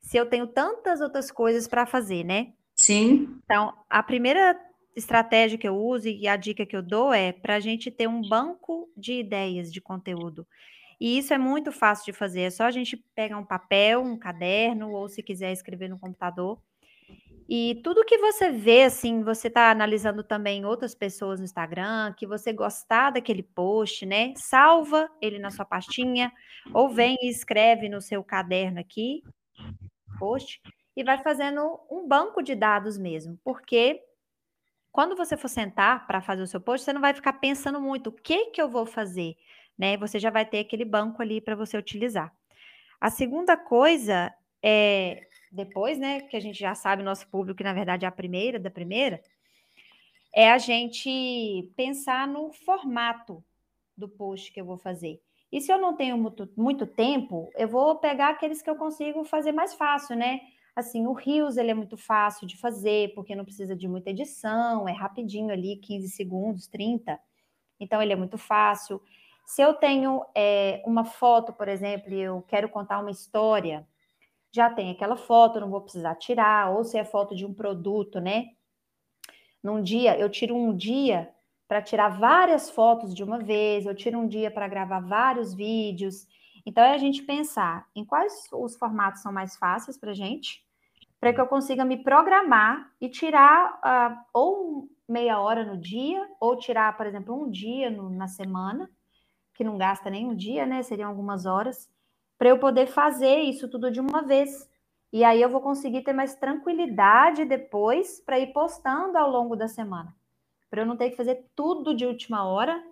se 0.00 0.16
eu 0.16 0.26
tenho 0.26 0.46
tantas 0.46 1.00
outras 1.00 1.30
coisas 1.30 1.66
para 1.66 1.86
fazer, 1.86 2.24
né? 2.24 2.52
Sim. 2.74 3.38
Então, 3.44 3.72
a 3.88 4.02
primeira 4.02 4.58
estratégia 4.96 5.58
que 5.58 5.68
eu 5.68 5.76
uso 5.76 6.08
e 6.08 6.26
a 6.26 6.36
dica 6.36 6.66
que 6.66 6.76
eu 6.76 6.82
dou 6.82 7.12
é 7.12 7.32
para 7.32 7.56
a 7.56 7.60
gente 7.60 7.90
ter 7.90 8.08
um 8.08 8.20
banco 8.28 8.88
de 8.96 9.14
ideias 9.14 9.72
de 9.72 9.80
conteúdo. 9.80 10.46
E 11.00 11.16
isso 11.18 11.32
é 11.32 11.38
muito 11.38 11.72
fácil 11.72 12.12
de 12.12 12.18
fazer, 12.18 12.42
é 12.42 12.50
só 12.50 12.64
a 12.64 12.70
gente 12.70 12.96
pegar 13.14 13.38
um 13.38 13.44
papel, 13.44 14.02
um 14.02 14.18
caderno, 14.18 14.92
ou 14.92 15.08
se 15.08 15.22
quiser 15.22 15.52
escrever 15.52 15.88
no 15.88 15.98
computador. 15.98 16.60
E 17.52 17.80
tudo 17.82 18.04
que 18.04 18.16
você 18.16 18.48
vê, 18.48 18.84
assim, 18.84 19.24
você 19.24 19.48
está 19.48 19.72
analisando 19.72 20.22
também 20.22 20.64
outras 20.64 20.94
pessoas 20.94 21.40
no 21.40 21.44
Instagram, 21.44 22.14
que 22.16 22.24
você 22.24 22.52
gostar 22.52 23.10
daquele 23.10 23.42
post, 23.42 24.06
né? 24.06 24.32
Salva 24.36 25.10
ele 25.20 25.36
na 25.40 25.50
sua 25.50 25.64
pastinha, 25.64 26.32
ou 26.72 26.88
vem 26.88 27.16
e 27.20 27.28
escreve 27.28 27.88
no 27.88 28.00
seu 28.00 28.22
caderno 28.22 28.78
aqui, 28.78 29.24
post, 30.16 30.62
e 30.96 31.02
vai 31.02 31.20
fazendo 31.24 31.80
um 31.90 32.06
banco 32.06 32.40
de 32.40 32.54
dados 32.54 32.96
mesmo, 32.96 33.36
porque 33.42 34.00
quando 34.92 35.16
você 35.16 35.36
for 35.36 35.48
sentar 35.48 36.06
para 36.06 36.20
fazer 36.20 36.42
o 36.42 36.46
seu 36.46 36.60
post, 36.60 36.84
você 36.84 36.92
não 36.92 37.00
vai 37.00 37.14
ficar 37.14 37.32
pensando 37.32 37.80
muito 37.80 38.10
o 38.10 38.12
que 38.12 38.46
que 38.46 38.62
eu 38.62 38.68
vou 38.68 38.86
fazer, 38.86 39.34
né? 39.76 39.96
Você 39.96 40.20
já 40.20 40.30
vai 40.30 40.46
ter 40.46 40.60
aquele 40.60 40.84
banco 40.84 41.20
ali 41.20 41.40
para 41.40 41.56
você 41.56 41.76
utilizar. 41.76 42.32
A 43.00 43.10
segunda 43.10 43.56
coisa 43.56 44.32
é 44.62 45.26
depois, 45.50 45.98
né, 45.98 46.20
que 46.20 46.36
a 46.36 46.40
gente 46.40 46.58
já 46.58 46.74
sabe 46.74 47.02
nosso 47.02 47.28
público, 47.28 47.58
que 47.58 47.64
na 47.64 47.72
verdade 47.72 48.04
é 48.04 48.08
a 48.08 48.12
primeira 48.12 48.58
da 48.58 48.70
primeira, 48.70 49.22
é 50.32 50.50
a 50.50 50.58
gente 50.58 51.72
pensar 51.76 52.28
no 52.28 52.52
formato 52.52 53.42
do 53.96 54.08
post 54.08 54.52
que 54.52 54.60
eu 54.60 54.64
vou 54.64 54.78
fazer. 54.78 55.20
E 55.52 55.60
se 55.60 55.72
eu 55.72 55.78
não 55.78 55.96
tenho 55.96 56.16
muito, 56.16 56.48
muito 56.56 56.86
tempo, 56.86 57.50
eu 57.56 57.66
vou 57.66 57.96
pegar 57.96 58.28
aqueles 58.30 58.62
que 58.62 58.70
eu 58.70 58.76
consigo 58.76 59.24
fazer 59.24 59.50
mais 59.50 59.74
fácil, 59.74 60.16
né? 60.16 60.40
Assim, 60.76 61.06
o 61.06 61.12
Rios, 61.12 61.56
ele 61.56 61.72
é 61.72 61.74
muito 61.74 61.96
fácil 61.96 62.46
de 62.46 62.56
fazer, 62.56 63.12
porque 63.14 63.34
não 63.34 63.44
precisa 63.44 63.74
de 63.74 63.88
muita 63.88 64.10
edição, 64.10 64.88
é 64.88 64.92
rapidinho 64.92 65.52
ali, 65.52 65.76
15 65.76 66.08
segundos, 66.10 66.68
30. 66.68 67.18
Então, 67.80 68.00
ele 68.00 68.12
é 68.12 68.16
muito 68.16 68.38
fácil. 68.38 69.02
Se 69.44 69.60
eu 69.60 69.74
tenho 69.74 70.24
é, 70.32 70.80
uma 70.86 71.04
foto, 71.04 71.52
por 71.52 71.66
exemplo, 71.66 72.12
e 72.12 72.20
eu 72.20 72.42
quero 72.42 72.68
contar 72.68 73.00
uma 73.00 73.10
história, 73.10 73.84
já 74.52 74.70
tem 74.70 74.90
aquela 74.90 75.16
foto, 75.16 75.60
não 75.60 75.70
vou 75.70 75.80
precisar 75.80 76.14
tirar, 76.16 76.70
ou 76.70 76.84
se 76.84 76.98
é 76.98 77.04
foto 77.04 77.34
de 77.34 77.46
um 77.46 77.54
produto, 77.54 78.20
né? 78.20 78.48
Num 79.62 79.82
dia, 79.82 80.18
eu 80.18 80.28
tiro 80.28 80.54
um 80.54 80.74
dia 80.74 81.30
para 81.68 81.80
tirar 81.80 82.08
várias 82.08 82.68
fotos 82.68 83.14
de 83.14 83.22
uma 83.22 83.38
vez, 83.38 83.86
eu 83.86 83.94
tiro 83.94 84.18
um 84.18 84.26
dia 84.26 84.50
para 84.50 84.66
gravar 84.66 85.00
vários 85.00 85.54
vídeos. 85.54 86.26
Então, 86.66 86.82
é 86.82 86.92
a 86.92 86.98
gente 86.98 87.22
pensar 87.22 87.86
em 87.94 88.04
quais 88.04 88.48
os 88.52 88.76
formatos 88.76 89.22
são 89.22 89.32
mais 89.32 89.56
fáceis 89.56 89.96
para 89.96 90.10
a 90.10 90.14
gente, 90.14 90.64
para 91.20 91.32
que 91.32 91.40
eu 91.40 91.46
consiga 91.46 91.84
me 91.84 92.02
programar 92.02 92.90
e 93.00 93.08
tirar 93.08 93.78
uh, 93.84 94.18
ou 94.32 94.88
meia 95.08 95.38
hora 95.38 95.64
no 95.64 95.76
dia, 95.76 96.26
ou 96.40 96.56
tirar, 96.56 96.96
por 96.96 97.06
exemplo, 97.06 97.40
um 97.40 97.50
dia 97.50 97.90
no, 97.90 98.10
na 98.10 98.26
semana, 98.26 98.90
que 99.54 99.62
não 99.62 99.76
gasta 99.76 100.08
nem 100.08 100.26
um 100.26 100.34
dia, 100.34 100.66
né? 100.66 100.82
Seriam 100.82 101.08
algumas 101.08 101.46
horas, 101.46 101.88
para 102.40 102.48
eu 102.48 102.58
poder 102.58 102.86
fazer 102.86 103.40
isso 103.40 103.68
tudo 103.68 103.90
de 103.90 104.00
uma 104.00 104.22
vez. 104.22 104.66
E 105.12 105.22
aí 105.22 105.42
eu 105.42 105.50
vou 105.50 105.60
conseguir 105.60 106.00
ter 106.00 106.14
mais 106.14 106.34
tranquilidade 106.34 107.44
depois 107.44 108.18
para 108.24 108.40
ir 108.40 108.46
postando 108.54 109.18
ao 109.18 109.30
longo 109.30 109.54
da 109.54 109.68
semana. 109.68 110.16
Para 110.70 110.80
eu 110.80 110.86
não 110.86 110.96
ter 110.96 111.10
que 111.10 111.16
fazer 111.16 111.44
tudo 111.54 111.94
de 111.94 112.06
última 112.06 112.48
hora. 112.48 112.82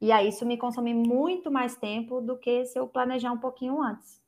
E 0.00 0.10
aí 0.10 0.30
isso 0.30 0.44
me 0.44 0.58
consome 0.58 0.92
muito 0.92 1.52
mais 1.52 1.76
tempo 1.76 2.20
do 2.20 2.36
que 2.36 2.64
se 2.64 2.80
eu 2.80 2.88
planejar 2.88 3.30
um 3.30 3.38
pouquinho 3.38 3.80
antes. 3.80 4.20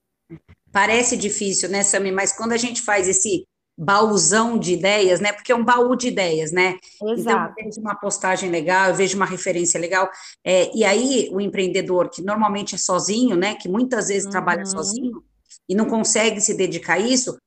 Parece 0.71 1.17
difícil, 1.17 1.69
né, 1.69 1.83
Sami? 1.83 2.13
Mas 2.13 2.33
quando 2.33 2.53
a 2.53 2.57
gente 2.57 2.81
faz 2.81 3.09
esse 3.09 3.48
baúzão 3.79 4.59
de 4.59 4.73
ideias, 4.73 5.21
né? 5.21 5.33
Porque 5.33 5.53
é 5.53 5.55
um 5.55 5.65
baú 5.65 5.95
de 5.95 6.09
ideias, 6.09 6.51
né? 6.51 6.77
Exato. 7.01 7.21
Então, 7.21 7.45
eu 7.45 7.55
vejo 7.55 7.81
uma 7.81 7.95
postagem 7.95 8.51
legal, 8.51 8.89
eu 8.89 8.95
vejo 8.95 9.17
uma 9.17 9.25
referência 9.25 9.79
legal, 9.79 10.11
é, 10.45 10.77
e 10.77 10.85
aí 10.85 11.29
o 11.33 11.41
empreendedor, 11.41 12.11
que 12.11 12.21
normalmente 12.21 12.75
é 12.75 12.79
sozinho, 12.79 13.37
né? 13.37 13.55
Que 13.55 13.69
muitas 13.69 14.09
vezes 14.09 14.25
uhum. 14.25 14.33
trabalha 14.33 14.67
sozinho 14.67 15.23
e 15.69 15.75
não 15.77 15.87
consegue 15.87 16.41
se 16.41 16.57
dedicar 16.57 16.95
a 16.95 16.99
isso, 16.99 17.39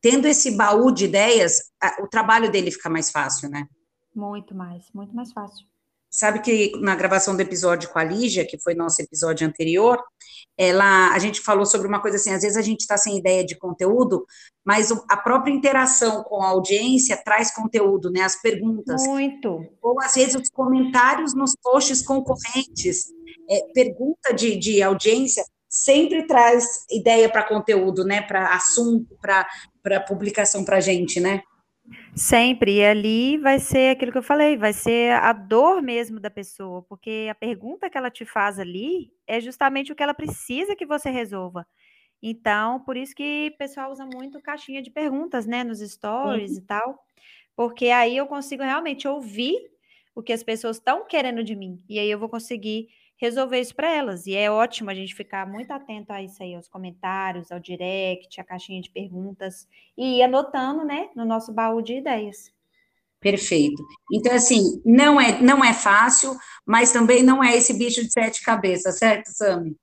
tendo 0.00 0.26
esse 0.26 0.56
baú 0.56 0.90
de 0.90 1.04
ideias, 1.04 1.70
o 2.00 2.06
trabalho 2.06 2.50
dele 2.50 2.70
fica 2.70 2.88
mais 2.88 3.10
fácil, 3.10 3.50
né? 3.50 3.66
Muito 4.14 4.54
mais, 4.54 4.84
muito 4.94 5.14
mais 5.14 5.30
fácil. 5.32 5.66
Sabe 6.16 6.40
que 6.40 6.72
na 6.80 6.96
gravação 6.96 7.36
do 7.36 7.42
episódio 7.42 7.90
com 7.90 7.98
a 7.98 8.04
Lígia, 8.04 8.46
que 8.46 8.58
foi 8.58 8.74
nosso 8.74 9.02
episódio 9.02 9.46
anterior, 9.46 10.02
ela, 10.56 11.12
a 11.12 11.18
gente 11.18 11.42
falou 11.42 11.66
sobre 11.66 11.86
uma 11.86 12.00
coisa 12.00 12.16
assim, 12.16 12.32
às 12.32 12.40
vezes 12.40 12.56
a 12.56 12.62
gente 12.62 12.80
está 12.80 12.96
sem 12.96 13.18
ideia 13.18 13.44
de 13.44 13.54
conteúdo, 13.58 14.24
mas 14.64 14.90
a 15.10 15.16
própria 15.18 15.52
interação 15.52 16.22
com 16.22 16.42
a 16.42 16.48
audiência 16.48 17.20
traz 17.22 17.54
conteúdo, 17.54 18.10
né? 18.10 18.22
As 18.22 18.40
perguntas. 18.40 19.06
Muito. 19.06 19.62
Ou 19.82 20.00
às 20.00 20.14
vezes 20.14 20.36
os 20.36 20.48
comentários 20.48 21.34
nos 21.34 21.54
posts 21.62 22.00
concorrentes, 22.00 23.08
é, 23.50 23.60
pergunta 23.74 24.32
de, 24.32 24.56
de 24.56 24.82
audiência 24.82 25.44
sempre 25.68 26.26
traz 26.26 26.86
ideia 26.90 27.28
para 27.28 27.42
conteúdo, 27.46 28.06
né? 28.06 28.22
Para 28.22 28.54
assunto, 28.54 29.14
para 29.20 30.00
publicação 30.08 30.64
para 30.64 30.78
a 30.78 30.80
gente, 30.80 31.20
né? 31.20 31.42
Sempre, 32.18 32.76
e 32.78 32.84
ali 32.84 33.36
vai 33.36 33.58
ser 33.58 33.90
aquilo 33.90 34.10
que 34.10 34.16
eu 34.16 34.22
falei, 34.22 34.56
vai 34.56 34.72
ser 34.72 35.12
a 35.12 35.34
dor 35.34 35.82
mesmo 35.82 36.18
da 36.18 36.30
pessoa, 36.30 36.82
porque 36.82 37.28
a 37.30 37.34
pergunta 37.34 37.90
que 37.90 37.98
ela 37.98 38.10
te 38.10 38.24
faz 38.24 38.58
ali 38.58 39.12
é 39.26 39.38
justamente 39.38 39.92
o 39.92 39.94
que 39.94 40.02
ela 40.02 40.14
precisa 40.14 40.74
que 40.74 40.86
você 40.86 41.10
resolva. 41.10 41.66
Então, 42.22 42.80
por 42.80 42.96
isso 42.96 43.14
que 43.14 43.50
o 43.54 43.58
pessoal 43.58 43.92
usa 43.92 44.06
muito 44.06 44.40
caixinha 44.42 44.82
de 44.82 44.90
perguntas, 44.90 45.46
né, 45.46 45.64
nos 45.64 45.80
stories 45.80 46.52
Sim. 46.52 46.58
e 46.58 46.62
tal, 46.62 46.98
porque 47.56 47.90
aí 47.90 48.16
eu 48.16 48.26
consigo 48.26 48.62
realmente 48.62 49.08
ouvir 49.08 49.56
o 50.14 50.22
que 50.22 50.32
as 50.32 50.42
pessoas 50.42 50.76
estão 50.78 51.06
querendo 51.06 51.44
de 51.44 51.56
mim, 51.56 51.82
e 51.88 51.98
aí 51.98 52.10
eu 52.10 52.18
vou 52.18 52.28
conseguir 52.30 52.88
resolver 53.16 53.60
isso 53.60 53.74
para 53.74 53.90
elas. 53.90 54.26
E 54.26 54.34
é 54.34 54.50
ótimo 54.50 54.90
a 54.90 54.94
gente 54.94 55.14
ficar 55.14 55.46
muito 55.46 55.70
atento 55.70 56.12
a 56.12 56.22
isso 56.22 56.42
aí, 56.42 56.54
aos 56.54 56.68
comentários, 56.68 57.50
ao 57.50 57.58
direct, 57.58 58.40
a 58.40 58.44
caixinha 58.44 58.80
de 58.80 58.90
perguntas 58.90 59.66
e 59.96 60.18
ir 60.18 60.22
anotando, 60.22 60.84
né, 60.84 61.08
no 61.14 61.24
nosso 61.24 61.52
baú 61.52 61.82
de 61.82 61.94
ideias. 61.94 62.54
Perfeito. 63.18 63.82
Então, 64.12 64.32
assim, 64.32 64.80
não 64.84 65.20
é, 65.20 65.40
não 65.40 65.64
é 65.64 65.72
fácil, 65.72 66.36
mas 66.66 66.92
também 66.92 67.22
não 67.22 67.42
é 67.42 67.56
esse 67.56 67.76
bicho 67.76 68.02
de 68.02 68.12
sete 68.12 68.44
cabeças, 68.44 68.98
certo, 68.98 69.28
Sami? 69.28 69.74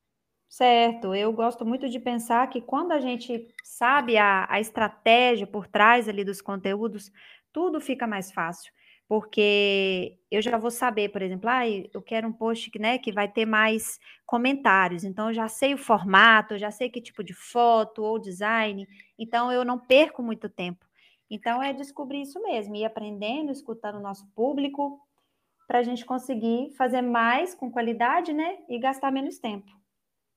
Certo. 0.48 1.16
Eu 1.16 1.34
gosto 1.34 1.66
muito 1.66 1.90
de 1.90 2.00
pensar 2.00 2.48
que 2.48 2.62
quando 2.62 2.92
a 2.92 3.00
gente 3.00 3.48
sabe 3.64 4.18
a, 4.18 4.46
a 4.48 4.62
estratégia 4.62 5.48
por 5.48 5.68
trás 5.68 6.08
ali 6.08 6.24
dos 6.24 6.42
conteúdos, 6.42 7.12
tudo 7.52 7.82
fica 7.82 8.06
mais 8.06 8.32
fácil 8.32 8.72
porque 9.14 10.18
eu 10.32 10.42
já 10.42 10.58
vou 10.58 10.72
saber, 10.72 11.10
por 11.10 11.22
exemplo, 11.22 11.48
ah, 11.48 11.70
eu 11.70 12.02
quero 12.02 12.28
um 12.28 12.34
post 12.34 12.72
né, 12.80 12.98
que 12.98 13.12
vai 13.12 13.32
ter 13.32 13.46
mais 13.46 14.00
comentários, 14.26 15.04
então 15.04 15.28
eu 15.28 15.36
já 15.36 15.48
sei 15.48 15.76
o 15.76 15.78
formato, 15.78 16.56
eu 16.56 16.58
já 16.58 16.72
sei 16.72 16.90
que 16.90 17.00
tipo 17.00 17.24
de 17.24 17.32
foto 17.32 18.02
ou 18.02 18.18
design, 18.18 18.88
então 19.20 19.52
eu 19.52 19.64
não 19.64 19.78
perco 19.78 20.24
muito 20.24 20.50
tempo. 20.50 20.84
Então 21.30 21.62
é 21.62 21.72
descobrir 21.72 22.24
isso 22.24 22.42
mesmo, 22.42 22.76
ir 22.76 22.86
aprendendo, 22.86 23.52
escutando 23.52 24.00
o 24.00 24.02
nosso 24.02 24.26
público, 24.34 25.00
para 25.68 25.78
a 25.78 25.84
gente 25.84 26.04
conseguir 26.04 26.74
fazer 26.76 27.04
mais 27.04 27.54
com 27.54 27.70
qualidade, 27.70 28.34
né, 28.34 28.58
e 28.68 28.80
gastar 28.80 29.12
menos 29.12 29.38
tempo. 29.38 29.72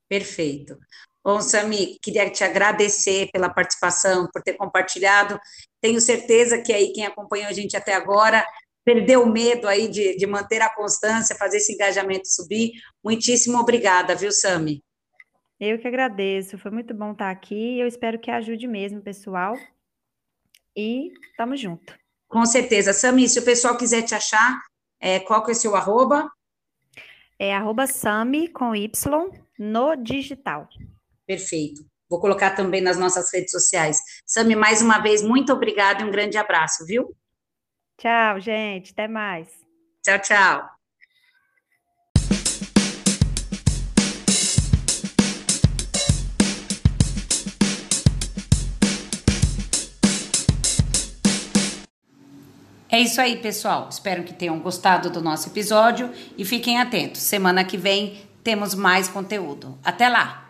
Perfeito. 0.07 0.77
Bom, 1.25 1.41
Sami, 1.41 1.99
queria 2.01 2.31
te 2.31 2.45
agradecer 2.45 3.31
pela 3.33 3.49
participação, 3.49 4.29
por 4.31 4.43
ter 4.43 4.53
compartilhado. 4.53 5.41
Tenho 5.81 6.01
certeza 6.01 6.61
que 6.61 6.73
aí 6.73 6.93
quem 6.93 7.07
acompanhou 7.07 7.49
a 7.49 7.53
gente 7.53 7.75
até 7.75 7.95
agora 7.95 8.47
perdeu 8.87 9.25
o 9.25 9.29
medo 9.29 9.67
aí 9.67 9.89
de, 9.89 10.17
de 10.17 10.27
manter 10.29 10.63
a 10.63 10.73
constância, 10.73 11.35
fazer 11.35 11.57
esse 11.57 11.73
engajamento 11.73 12.29
subir. 12.29 12.71
Muitíssimo 13.03 13.59
obrigada, 13.59 14.15
viu, 14.15 14.31
Sami? 14.31 14.81
Eu 15.59 15.77
que 15.81 15.89
agradeço, 15.89 16.57
foi 16.57 16.71
muito 16.71 16.95
bom 16.95 17.11
estar 17.11 17.31
aqui. 17.33 17.81
Eu 17.81 17.89
espero 17.89 18.17
que 18.17 18.31
ajude 18.31 18.69
mesmo, 18.69 19.03
pessoal. 19.03 19.57
E 20.77 21.11
tamo 21.37 21.57
junto. 21.57 21.99
Com 22.29 22.47
certeza. 22.47 22.93
Sami, 22.93 23.29
se 23.29 23.41
o 23.41 23.45
pessoal 23.45 23.77
quiser 23.77 24.03
te 24.03 24.15
achar, 24.15 24.63
é, 25.01 25.19
qual 25.19 25.43
que 25.43 25.51
é 25.51 25.55
o 25.55 25.57
seu 25.57 25.75
arroba? 25.75 26.31
É 27.41 27.53
arroba 27.53 27.89
Sami 27.89 28.47
com 28.47 28.73
Y 28.73 28.89
no 29.59 29.97
digital. 29.97 30.69
Perfeito. 31.27 31.85
Vou 32.09 32.21
colocar 32.21 32.53
também 32.53 32.81
nas 32.81 32.97
nossas 32.97 33.33
redes 33.33 33.51
sociais. 33.51 33.99
Sami, 34.25 34.55
mais 34.55 34.81
uma 34.81 35.01
vez, 35.01 35.23
muito 35.23 35.53
obrigada 35.53 36.03
e 36.03 36.05
um 36.05 36.11
grande 36.13 36.39
abraço, 36.39 36.87
viu? 36.87 37.17
Tchau, 37.99 38.41
gente. 38.41 38.93
Até 38.93 39.09
mais. 39.09 39.49
Tchau, 40.03 40.19
tchau. 40.21 40.77
É 52.89 53.01
isso 53.01 53.21
aí, 53.21 53.37
pessoal. 53.37 53.89
Espero 53.91 54.23
que 54.23 54.33
tenham 54.33 54.59
gostado 54.59 55.11
do 55.11 55.21
nosso 55.21 55.49
episódio 55.49 56.11
e 56.39 56.45
fiquem 56.45 56.81
atentos. 56.81 57.21
Semana 57.21 57.65
que 57.65 57.77
vem 57.77 58.23
temos 58.43 58.75
mais 58.75 59.09
conteúdo. 59.09 59.79
Até 59.85 60.09
lá! 60.09 60.46